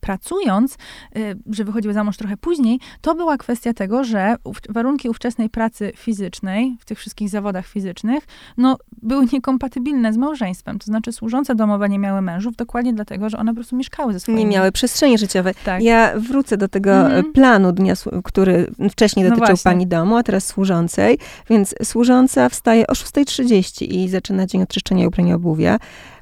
[0.00, 0.76] pracując,
[1.16, 4.36] y, że wychodziły za mąż trochę później, to była kwestia tego, że
[4.68, 8.24] warunki ówczesnej pracy fizycznej, w tych wszystkich zawodach fizycznych,
[8.56, 10.78] no, były niekompatybilne z małżeństwem.
[10.78, 14.20] To znaczy służące domowe nie miały mężów dokładnie dlatego, że one po prostu mieszkały ze
[14.20, 14.44] swoimi...
[14.44, 15.54] Nie miały przestrzeni życiowej.
[15.64, 15.82] Tak.
[15.82, 17.32] Ja wrócę do tego mhm.
[17.32, 21.18] planu dnia, który wcześniej no dotyczył no pani domu, a teraz służącej.
[21.50, 25.78] Więc służąca wstaje o 6.30 i zaczyna dzień od czyszczenia i ubrania obuwia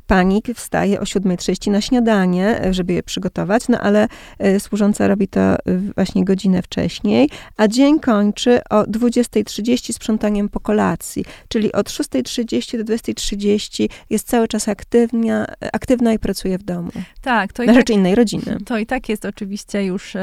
[0.06, 5.40] pani wstaje o 7.30 na śniadanie, żeby je przygotować, no ale e, służąca robi to
[5.40, 5.56] e,
[5.94, 12.94] właśnie godzinę wcześniej, a dzień kończy o 20.30 sprzątaniem po kolacji, czyli od 6.30 do
[12.94, 16.90] 20.30 jest cały czas aktywna, aktywna i pracuje w domu.
[17.22, 17.52] Tak.
[17.52, 18.58] To na rzecz tak, innej rodziny.
[18.66, 20.16] To i tak jest oczywiście już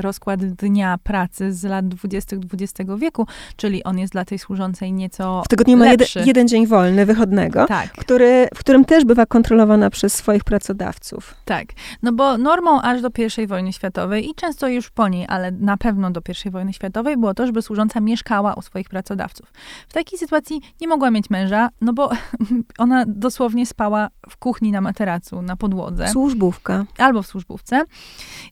[0.00, 2.36] rozkład dnia pracy z lat 20.
[2.36, 3.26] XX wieku,
[3.56, 7.66] czyli on jest dla tej służącej nieco W tygodniu ma jeden, jeden, dzień wolny, wychodnego,
[7.66, 7.92] tak.
[7.92, 11.34] który, w którym też bywa kontrolowana przez swoich pracodawców.
[11.44, 11.66] Tak,
[12.02, 15.76] no bo normą aż do I wojny światowej i często już po niej, ale na
[15.76, 19.52] pewno do I wojny światowej było to, żeby służąca mieszkała u swoich pracodawców.
[19.88, 22.10] W takiej sytuacji nie mogła mieć męża, no bo
[22.78, 26.08] ona dosłownie spała w kuchni na materacu, na podłodze.
[26.08, 26.84] Służbówka.
[26.98, 27.84] Albo w służbówce.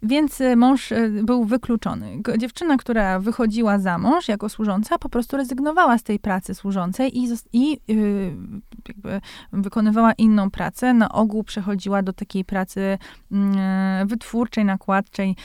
[0.03, 2.22] Więc y, mąż y, był wykluczony.
[2.39, 7.29] Dziewczyna, która wychodziła za mąż jako służąca, po prostu rezygnowała z tej pracy służącej i,
[7.53, 8.37] i yy,
[8.89, 9.20] jakby
[9.53, 12.99] wykonywała inną pracę pracę, na ogół przechodziła do takiej pracy
[13.33, 15.37] mm, wytwórczej, nakładczej,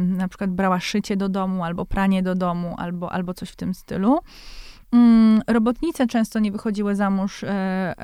[0.00, 3.74] na przykład brała szycie do domu, albo pranie do domu, albo, albo coś w tym
[3.74, 4.18] stylu.
[4.94, 7.94] Mm, robotnice często nie wychodziły za mąż e,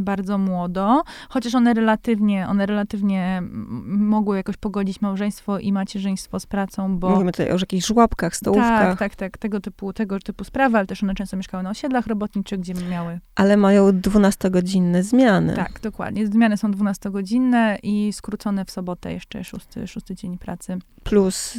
[0.00, 3.42] bardzo młodo, chociaż one relatywnie, one relatywnie
[3.86, 7.10] mogły jakoś pogodzić małżeństwo i macierzyństwo z pracą, bo...
[7.10, 8.88] Mówimy tutaj o jakichś żłobkach, stołówkach.
[8.88, 12.06] Tak, tak, tak, tego typu, tego typu sprawy, ale też one często mieszkały na osiedlach
[12.06, 13.20] robotniczych, gdzie miały...
[13.34, 15.54] Ale mają 12-godzinne zmiany.
[15.54, 16.26] Tak, dokładnie.
[16.26, 20.78] Zmiany są 12-godzinne i skrócone w sobotę jeszcze szósty, szósty dzień pracy.
[21.04, 21.58] Plus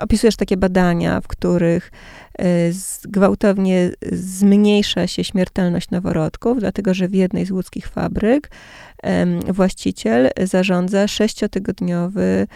[0.00, 1.92] opisujesz takie badania, w których
[2.40, 2.44] y,
[3.04, 8.50] gwałtownie zmniejsza się śmiertelność noworodków, dlatego że w jednej z łódzkich fabryk
[9.48, 12.46] właściciel zarządza sześciotygodniowy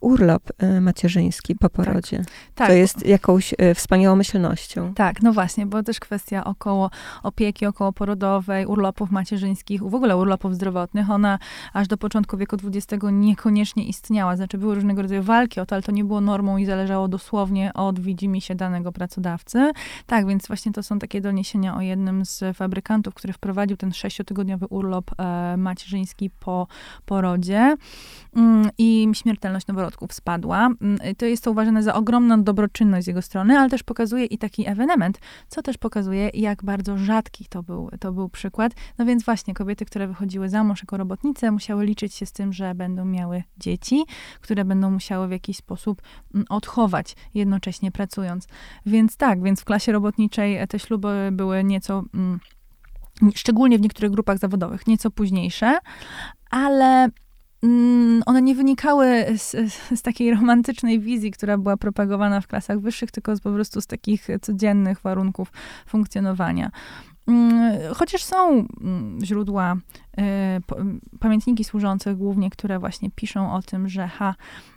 [0.00, 2.16] urlop e, macierzyński po porodzie.
[2.18, 2.68] Tak, tak.
[2.68, 4.94] To jest jakąś e, wspaniałą myślnością.
[4.94, 6.90] Tak, no właśnie, bo też kwestia około
[7.22, 11.38] opieki okołoporodowej, urlopów macierzyńskich, w ogóle urlopów zdrowotnych, ona
[11.72, 14.36] aż do początku wieku XX niekoniecznie istniała.
[14.36, 17.72] Znaczy były różnego rodzaju walki o to, ale to nie było normą i zależało dosłownie
[17.74, 19.72] od widzimisię danego pracodawcy.
[20.06, 24.66] Tak, więc właśnie to są takie doniesienia o jednym z fabrykantów, który wprowadził ten sześciotygodniowy
[24.66, 26.66] urlop e, macierzyński po
[27.06, 27.76] porodzie
[28.36, 30.66] mm, i śmiertelność noworodków spadła.
[30.80, 34.38] Mm, to jest to uważane za ogromną dobroczynność z jego strony, ale też pokazuje i
[34.38, 38.72] taki ewenement, co też pokazuje, jak bardzo rzadki to był, to był przykład.
[38.98, 42.52] No więc właśnie kobiety, które wychodziły za mąż jako robotnice, musiały liczyć się z tym,
[42.52, 44.04] że będą miały dzieci,
[44.40, 46.02] które będą musiały w jakiś sposób
[46.34, 48.46] mm, odchować, jednocześnie pracując.
[48.86, 52.40] Więc tak, więc w klasie robotniczej te śluby były nieco mm,
[53.34, 55.78] szczególnie w niektórych grupach zawodowych, nieco późniejsze,
[56.50, 57.08] ale
[58.26, 59.56] one nie wynikały z,
[59.94, 63.86] z, takiej romantycznej wizji, która była propagowana w klasach wyższych, tylko z, po prostu z
[63.86, 65.52] takich codziennych warunków
[65.86, 66.70] funkcjonowania.
[67.28, 69.76] Mm, chociaż są mm, źródła,
[70.18, 70.20] y,
[71.20, 74.73] pamiętniki służące głównie, które właśnie piszą o tym, że ha, Mm,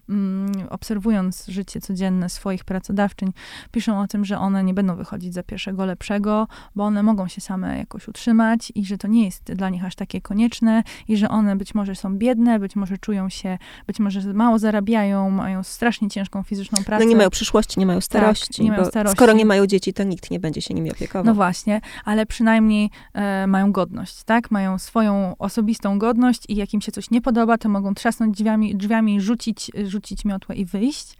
[0.69, 3.31] obserwując życie codzienne swoich pracodawczyń,
[3.71, 7.41] piszą o tym, że one nie będą wychodzić za pierwszego lepszego, bo one mogą się
[7.41, 11.29] same jakoś utrzymać i że to nie jest dla nich aż takie konieczne i że
[11.29, 16.09] one być może są biedne, być może czują się, być może mało zarabiają, mają strasznie
[16.09, 17.03] ciężką fizyczną pracę.
[17.03, 18.47] No nie mają przyszłości, nie mają starości.
[18.47, 19.15] Tak, nie mają starości.
[19.15, 21.25] Skoro nie mają dzieci, to nikt nie będzie się nimi opiekował.
[21.25, 24.51] No właśnie, ale przynajmniej e, mają godność, tak?
[24.51, 28.75] Mają swoją osobistą godność i jak im się coś nie podoba, to mogą trzasnąć drzwiami,
[28.75, 31.17] drzwiami rzucić, rzucić rzucić miotłę i wyjść.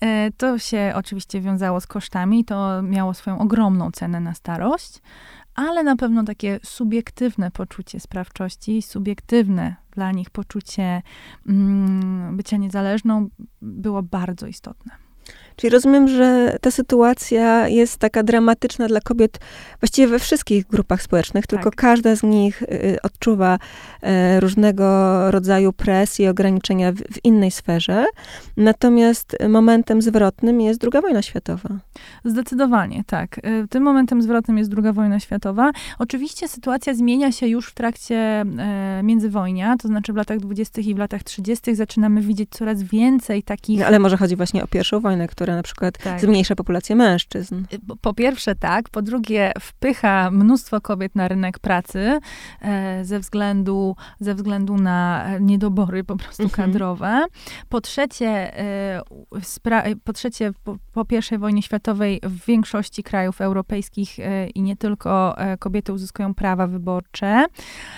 [0.00, 5.00] E, to się oczywiście wiązało z kosztami, to miało swoją ogromną cenę na starość,
[5.54, 11.02] ale na pewno takie subiektywne poczucie sprawczości, subiektywne dla nich poczucie
[11.48, 13.28] mm, bycia niezależną
[13.62, 14.92] było bardzo istotne.
[15.56, 19.38] Czyli rozumiem, że ta sytuacja jest taka dramatyczna dla kobiet
[19.80, 21.74] właściwie we wszystkich grupach społecznych, tylko tak.
[21.74, 28.04] każda z nich y, odczuwa y, różnego rodzaju presji i ograniczenia w, w, innej sferze.
[28.56, 31.68] Natomiast momentem zwrotnym jest II wojna światowa.
[32.24, 33.38] Zdecydowanie, tak.
[33.38, 35.70] Y, tym momentem zwrotnym jest II wojna światowa.
[35.98, 38.44] Oczywiście sytuacja zmienia się już w trakcie
[39.02, 40.80] międzywojnia, to znaczy w latach 20.
[40.80, 41.74] i w latach 30.
[41.74, 43.80] zaczynamy widzieć coraz więcej takich...
[43.80, 46.20] No, ale może chodzi właśnie o pierwszą wojnę, która która na przykład tak.
[46.20, 47.64] zmniejsza populację mężczyzn.
[48.00, 52.18] Po pierwsze tak, po drugie wpycha mnóstwo kobiet na rynek pracy
[52.60, 56.72] e, ze, względu, ze względu na niedobory po prostu mhm.
[56.72, 57.24] kadrowe.
[57.68, 59.00] Po trzecie, e,
[59.34, 64.76] spra- po, trzecie po, po pierwszej wojnie światowej w większości krajów europejskich e, i nie
[64.76, 67.46] tylko e, kobiety uzyskują prawa wyborcze,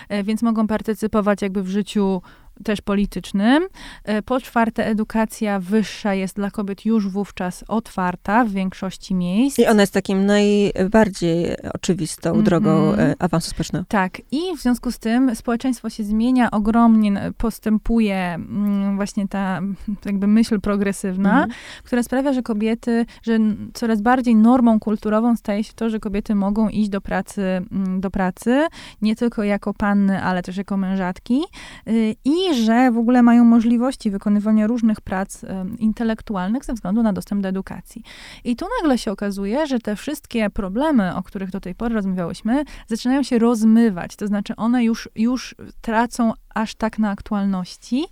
[0.09, 2.22] e, więc mogą partycypować jakby w życiu
[2.64, 3.68] też politycznym.
[4.04, 9.59] E, po czwarte, edukacja wyższa jest dla kobiet już wówczas otwarta w większości miejsc.
[9.59, 12.44] I ona jest takim najbardziej oczywistą mm -hmm.
[12.44, 13.84] drogą e, awansu społecznego.
[13.88, 14.20] Tak.
[14.30, 19.61] I w związku z tym społeczeństwo się zmienia, ogromnie postępuje mm, właśnie ta
[20.04, 21.82] jakby myśl progresywna, mm -hmm.
[21.84, 23.38] która sprawia, że kobiety, że
[23.74, 28.11] coraz bardziej normą kulturową staje się to, że kobiety mogą iść do pracy, mm, do
[28.11, 28.66] pracy
[29.02, 31.40] nie tylko jako panny, ale też jako mężatki.
[31.88, 32.14] Y,
[32.51, 35.40] I że w ogóle mają możliwości wykonywania różnych prac
[35.78, 38.03] intelektualnych ze względu na dostęp do edukacji.
[38.44, 42.64] I tu nagle się okazuje, że te wszystkie problemy, o których do tej pory rozmawiałyśmy,
[42.86, 44.16] zaczynają się rozmywać.
[44.16, 48.05] To znaczy one już, już tracą aż tak na aktualności,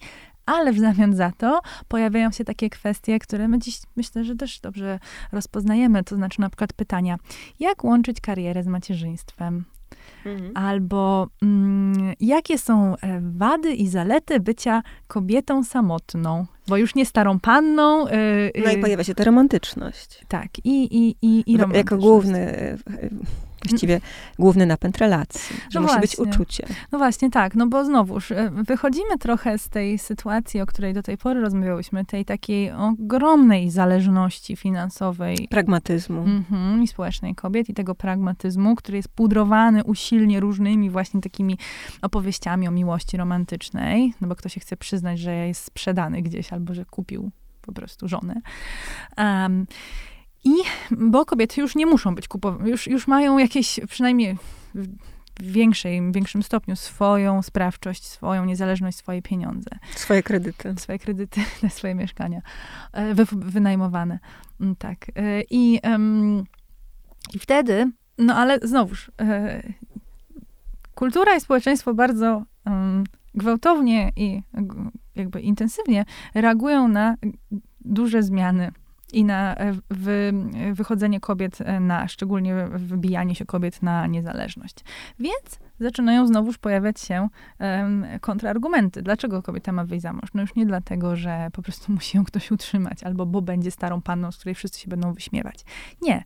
[0.47, 4.61] ale w zamian za to pojawiają się takie kwestie, które my dziś myślę, że też
[4.61, 4.99] dobrze
[5.33, 6.05] rozpoznajemy.
[6.05, 7.17] To znaczy na przykład pytania,
[7.61, 9.65] jak łączyć karierę z macierzyństwem?
[10.27, 10.53] Mhm.
[10.55, 16.47] Albo mm, jakie są e, wady i zalety bycia kobietą samotną?
[16.69, 18.09] Bo już nie starą panną.
[18.09, 20.25] Yy, no i pojawia się ta romantyczność.
[20.29, 22.77] Tak, i, i, i, i Jako główny
[23.65, 24.01] właściwie
[24.39, 26.25] główny napęd relacji, że no musi właśnie.
[26.25, 26.67] być uczucie.
[26.93, 31.03] No właśnie, tak, no bo znowuż e, wychodzimy trochę z tej sytuacji, o której do
[31.03, 35.49] tej pory rozmawiałyśmy, tej takiej ogromnej zależności finansowej.
[35.51, 36.25] Pragmatyzmu.
[36.25, 41.59] Mm-hmm, I społecznej kobiet i tego pragmatyzmu, który jest pudrowany usilnie różnymi właśnie takimi
[42.03, 46.75] opowieściami o miłości romantycznej, no bo kto się chce przyznać, że jest sprzedany gdzieś albo
[46.75, 47.31] że kupił
[47.63, 48.41] po prostu żonę.
[49.19, 49.67] Um,
[50.47, 50.55] i
[50.91, 54.37] bo kobiety już nie muszą być kupowane, już, już mają jakieś, przynajmniej
[54.75, 59.71] w większej, większym stopniu swoją sprawczość, swoją niezależność, swoje pieniądze.
[59.97, 60.75] Swoje kredyty.
[60.79, 62.43] Swoje kredyty na swoje mieszkania
[62.93, 64.19] e, wy, wynajmowane.
[64.61, 65.07] Mm, tak.
[65.17, 66.45] E, I, um,
[67.35, 69.63] I wtedy, no ale znowuż, e,
[70.95, 74.43] kultura i społeczeństwo bardzo um, gwałtownie i
[75.15, 77.17] jakby intensywnie reagują na
[77.81, 78.73] duże zmiany
[79.13, 80.33] i na e, wy,
[80.73, 84.77] wychodzenie kobiet e, na, szczególnie wybijanie się kobiet na niezależność.
[85.19, 87.29] Więc zaczynają znowuż pojawiać się
[87.61, 89.03] um, kontrargumenty.
[89.03, 90.35] Dlaczego kobieta ma wyjść za mąż?
[90.35, 94.03] No już nie dlatego, że po prostu musi ją ktoś utrzymać, albo bo będzie starą
[94.03, 95.65] panną, z której wszyscy się będą wyśmiewać.
[96.03, 96.25] Nie.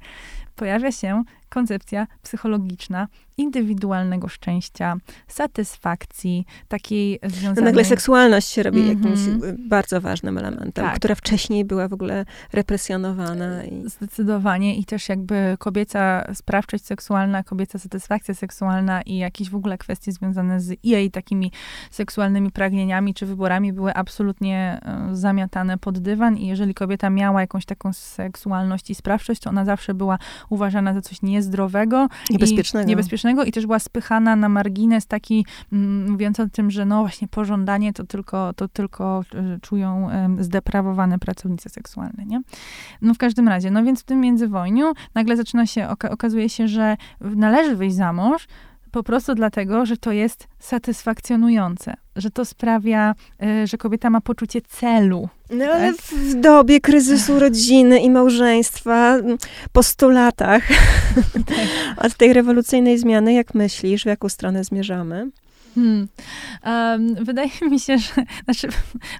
[0.61, 4.96] Pojawia się koncepcja psychologiczna indywidualnego szczęścia,
[5.28, 7.54] satysfakcji, takiej związanej...
[7.56, 9.04] No nagle seksualność się robi mm -hmm.
[9.04, 10.96] jakimś y, bardzo ważnym elementem, tak.
[10.96, 13.64] która wcześniej była w ogóle represjonowana.
[13.64, 13.88] I...
[13.88, 20.12] Zdecydowanie i też jakby kobieca sprawczość seksualna, kobieca satysfakcja seksualna i jakieś w ogóle kwestie
[20.12, 21.52] związane z jej takimi
[21.90, 24.80] seksualnymi pragnieniami czy wyborami były absolutnie
[25.12, 29.64] y, zamiatane pod dywan i jeżeli kobieta miała jakąś taką seksualność i sprawczość, to ona
[29.64, 30.18] zawsze była
[30.51, 32.09] uważana za coś nie niezdrowego.
[32.30, 32.86] Niebezpiecznego.
[32.86, 37.01] I, niebezpiecznego i też była spychana na margines taki, mm, mówiąc o tym, że no
[37.01, 42.42] właśnie pożądanie to tylko, to tylko e, czują zdeprawowane pracownice seksualne, nie?
[43.03, 46.96] No w każdym razie, no więc w tym międzywojniu nagle zaczyna się, okazuje się, że
[47.20, 48.46] należy wyjść za mąż,
[48.93, 54.61] po prostu dlatego, że to jest satysfakcjonujące, że to sprawia, y, że kobieta ma poczucie
[54.61, 55.28] celu.
[55.51, 56.01] No ale tak?
[56.01, 59.16] w dobie kryzysu rodziny i małżeństwa,
[59.72, 60.68] po stu latach
[61.47, 61.66] tak.
[61.97, 65.30] od tej rewolucyjnej zmiany, jak myślisz, w jaką stronę zmierzamy?
[65.74, 66.08] Hmm.
[66.66, 68.12] Um, wydaje mi się, że
[68.44, 68.68] znaczy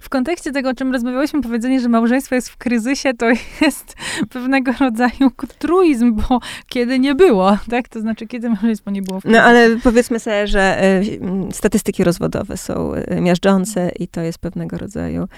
[0.01, 3.27] w kontekście tego, o czym rozmawiałyśmy, powiedzenie, że małżeństwo jest w kryzysie, to
[3.61, 3.95] jest
[4.31, 7.89] pewnego rodzaju truizm, bo kiedy nie było, tak?
[7.89, 9.43] To znaczy, kiedy małżeństwo nie było w kryzysie.
[9.43, 11.21] No ale powiedzmy sobie, że y,
[11.53, 15.29] statystyki rozwodowe są y, miażdżące i to jest pewnego rodzaju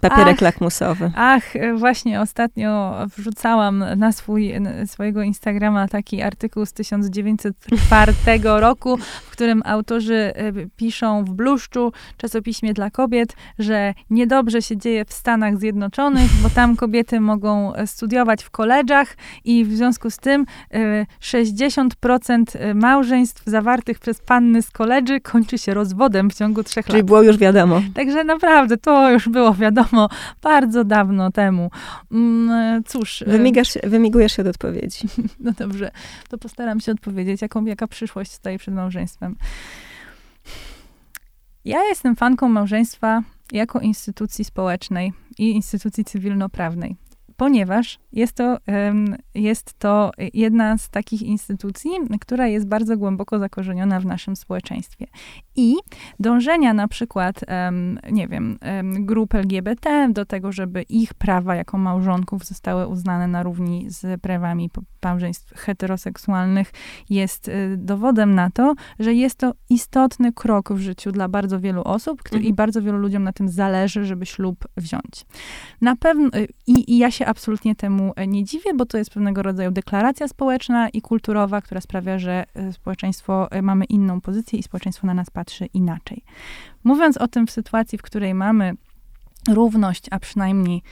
[0.00, 1.12] papierek Ach, lakmusowy.
[1.16, 1.44] Ach,
[1.76, 4.52] właśnie ostatnio wrzucałam na swój,
[4.86, 10.32] swojego Instagrama taki artykuł z 1904 roku, w którym autorzy
[10.76, 16.76] piszą w Bluszczu, czasopiśmie dla kobiet, że niedobrze się dzieje w Stanach Zjednoczonych, bo tam
[16.76, 20.46] kobiety mogą studiować w koledżach i w związku z tym
[21.20, 27.06] 60% małżeństw zawartych przez panny z koledży kończy się rozwodem w ciągu trzech Czyli lat.
[27.06, 27.80] było już wiadomo.
[27.94, 30.08] Także naprawdę to już było wiadomo
[30.42, 31.70] bardzo dawno temu.
[32.12, 33.24] Mm, Cóż.
[33.26, 35.08] Wymigasz, wymigujesz się od odpowiedzi.
[35.40, 35.90] No dobrze,
[36.28, 39.36] to postaram się odpowiedzieć, jaką, jaka przyszłość stoi przed małżeństwem.
[41.64, 43.22] Ja jestem fanką małżeństwa
[43.52, 46.96] jako instytucji społecznej i instytucji cywilnoprawnej
[47.36, 48.58] ponieważ jest to,
[49.34, 55.06] jest to jedna z takich instytucji, która jest bardzo głęboko zakorzeniona w naszym społeczeństwie.
[55.56, 55.74] I
[56.20, 57.40] dążenia na przykład,
[58.12, 63.90] nie wiem, grup LGBT do tego, żeby ich prawa jako małżonków zostały uznane na równi
[63.90, 64.70] z prawami
[65.04, 66.72] małżeństw heteroseksualnych,
[67.10, 71.82] jest y, dowodem na to, że jest to istotny krok w życiu dla bardzo wielu
[71.82, 72.52] osób który, mhm.
[72.52, 75.26] i bardzo wielu ludziom na tym zależy, żeby ślub wziąć.
[75.80, 79.10] Na pewno, y, i, i ja się absolutnie temu e, nie dziwię, bo to jest
[79.10, 84.58] pewnego rodzaju deklaracja społeczna i kulturowa, która sprawia, że e, społeczeństwo, e, mamy inną pozycję
[84.58, 86.24] i społeczeństwo na nas patrzy inaczej.
[86.84, 88.74] Mówiąc o tym w sytuacji, w której mamy
[89.48, 90.82] równość, a przynajmniej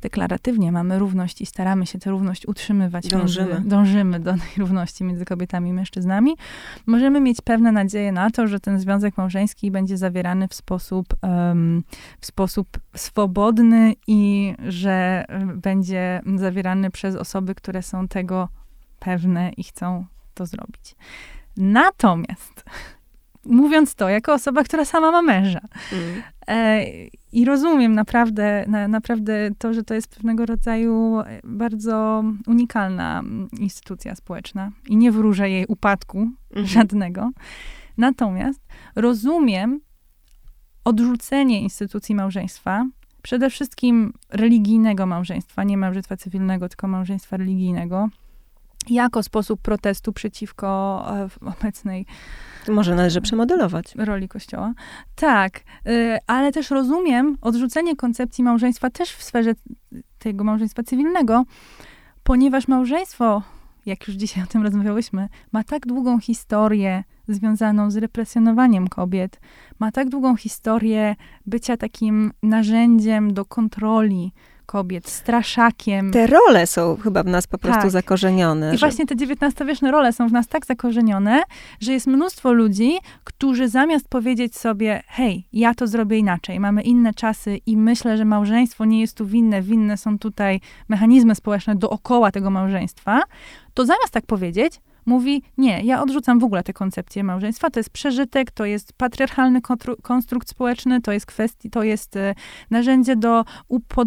[0.00, 3.08] deklaratywnie mamy równość i staramy się tę równość utrzymywać.
[3.08, 3.48] Dążymy.
[3.48, 6.36] Między, dążymy do tej równości między kobietami i mężczyznami.
[6.86, 11.82] Możemy mieć pewne nadzieje na to, że ten związek małżeński będzie zawierany w sposób, um,
[12.20, 18.48] w sposób swobodny i że będzie zawierany przez osoby, które są tego
[18.98, 20.04] pewne i chcą
[20.34, 20.96] to zrobić.
[21.56, 22.64] Natomiast
[23.48, 25.60] mówiąc to, jako osoba, która sama ma męża.
[25.92, 26.22] Mm.
[26.48, 26.84] E,
[27.32, 33.22] I rozumiem naprawdę, na, naprawdę to, że to jest pewnego rodzaju bardzo unikalna
[33.58, 36.66] instytucja społeczna i nie wróżę jej upadku mm.
[36.66, 37.30] żadnego.
[37.98, 38.60] Natomiast
[38.96, 39.80] rozumiem
[40.84, 42.86] odrzucenie instytucji małżeństwa,
[43.22, 48.08] przede wszystkim religijnego małżeństwa, nie małżeństwa cywilnego, tylko małżeństwa religijnego,
[48.90, 51.28] jako sposób protestu przeciwko e,
[51.60, 52.06] obecnej
[52.68, 53.94] może należy przemodelować.
[53.96, 54.74] Roli Kościoła.
[55.14, 59.52] Tak, y, ale też rozumiem odrzucenie koncepcji małżeństwa też w sferze
[60.18, 61.44] tego małżeństwa cywilnego,
[62.22, 63.42] ponieważ małżeństwo,
[63.86, 69.40] jak już dzisiaj o tym rozmawiałyśmy, ma tak długą historię związaną z represjonowaniem kobiet,
[69.78, 71.16] ma tak długą historię
[71.46, 74.32] bycia takim narzędziem do kontroli
[74.68, 76.10] kobiet, straszakiem.
[76.10, 77.90] Te role są chyba w nas po prostu tak.
[77.90, 78.74] zakorzenione.
[78.74, 78.86] I że...
[78.86, 81.42] właśnie te XIX-wieczne role są w nas tak zakorzenione,
[81.80, 87.14] że jest mnóstwo ludzi, którzy zamiast powiedzieć sobie, hej, ja to zrobię inaczej, mamy inne
[87.14, 92.30] czasy i myślę, że małżeństwo nie jest tu winne, winne są tutaj mechanizmy społeczne dookoła
[92.30, 93.22] tego małżeństwa,
[93.74, 97.90] to zamiast tak powiedzieć, mówi, nie, ja odrzucam w ogóle tę koncepcję małżeństwa, to jest
[97.90, 99.60] przeżytek, to jest patriarchalny
[100.02, 102.34] konstrukt społeczny, to jest kwestia, to jest e,
[102.70, 103.44] narzędzie do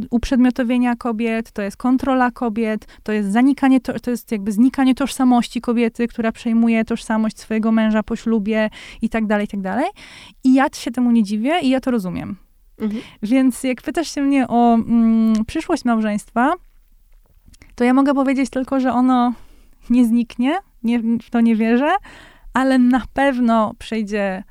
[0.10, 5.62] uprzedmiotowienia kobiet, to jest kontrola kobiet, to jest zanikanie, to, to jest jakby znikanie tożsamości
[5.62, 8.70] kobiety, która przejmuje tożsamość swojego męża po ślubie
[9.02, 9.90] i tak dalej, i tak dalej.
[10.44, 12.36] I ja się temu nie dziwię i ja to rozumiem.
[12.80, 13.02] Mhm.
[13.24, 16.54] Więc jak pytasz się mnie o mm, przyszłość małżeństwa,
[17.76, 19.34] to ja mogę powiedzieć tylko, że ono
[19.90, 21.92] nie zniknie, nie, w to nie wierzę,
[22.54, 24.44] ale na pewno przejdzie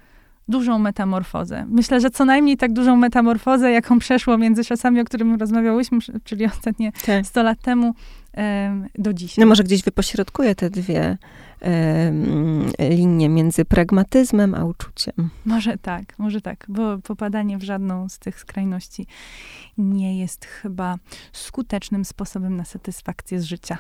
[0.49, 1.67] dużą metamorfozę.
[1.69, 6.47] Myślę, że co najmniej tak dużą metamorfozę, jaką przeszło między czasami, o którym rozmawiałyśmy, czyli
[6.47, 7.27] ostatnie tak.
[7.27, 7.95] 100 lat temu,
[8.99, 9.43] do dzisiaj.
[9.43, 11.19] No może gdzieś wypośrodkuję te dwie
[12.79, 15.31] linie między pragmatyzmem a uczuciem.
[15.45, 19.07] Może tak, może tak, bo popadanie w żadną z tych skrajności
[19.79, 20.97] nie jest chyba
[21.33, 23.79] skutecznym sposobem na satysfakcję z życia.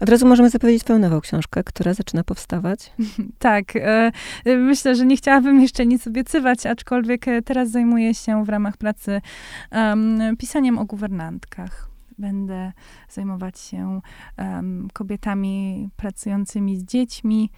[0.00, 2.92] Od razu możemy zapowiedzieć twoją nową książkę, która zaczyna powstawać.
[3.38, 3.76] tak.
[3.76, 4.12] E,
[4.44, 8.76] e, myślę, że nie chciałabym jeszcze nic obiecywać, aczkolwiek e, teraz zajmuję się w ramach
[8.76, 9.20] pracy
[9.72, 11.88] um, pisaniem o guwernantkach.
[12.18, 12.72] Będę
[13.08, 14.00] zajmować się
[14.38, 17.50] um, kobietami pracującymi z dziećmi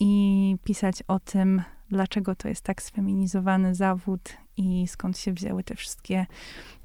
[0.00, 5.74] i pisać o tym, dlaczego to jest tak sfeminizowany zawód i skąd się wzięły te
[5.74, 6.26] wszystkie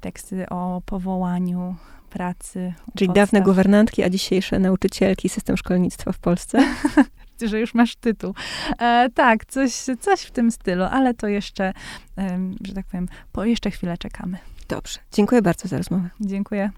[0.00, 1.76] teksty o powołaniu,
[2.10, 2.74] pracy.
[2.96, 3.30] Czyli podstaw.
[3.30, 6.58] dawne guwernantki, a dzisiejsze nauczycielki system szkolnictwa w Polsce?
[7.48, 8.34] że już masz tytuł.
[8.78, 11.72] E, tak, coś, coś w tym stylu, ale to jeszcze,
[12.18, 14.38] e, że tak powiem, po jeszcze chwilę czekamy.
[14.68, 14.98] Dobrze.
[15.12, 16.08] Dziękuję bardzo za rozmowę.
[16.20, 16.70] Dziękuję.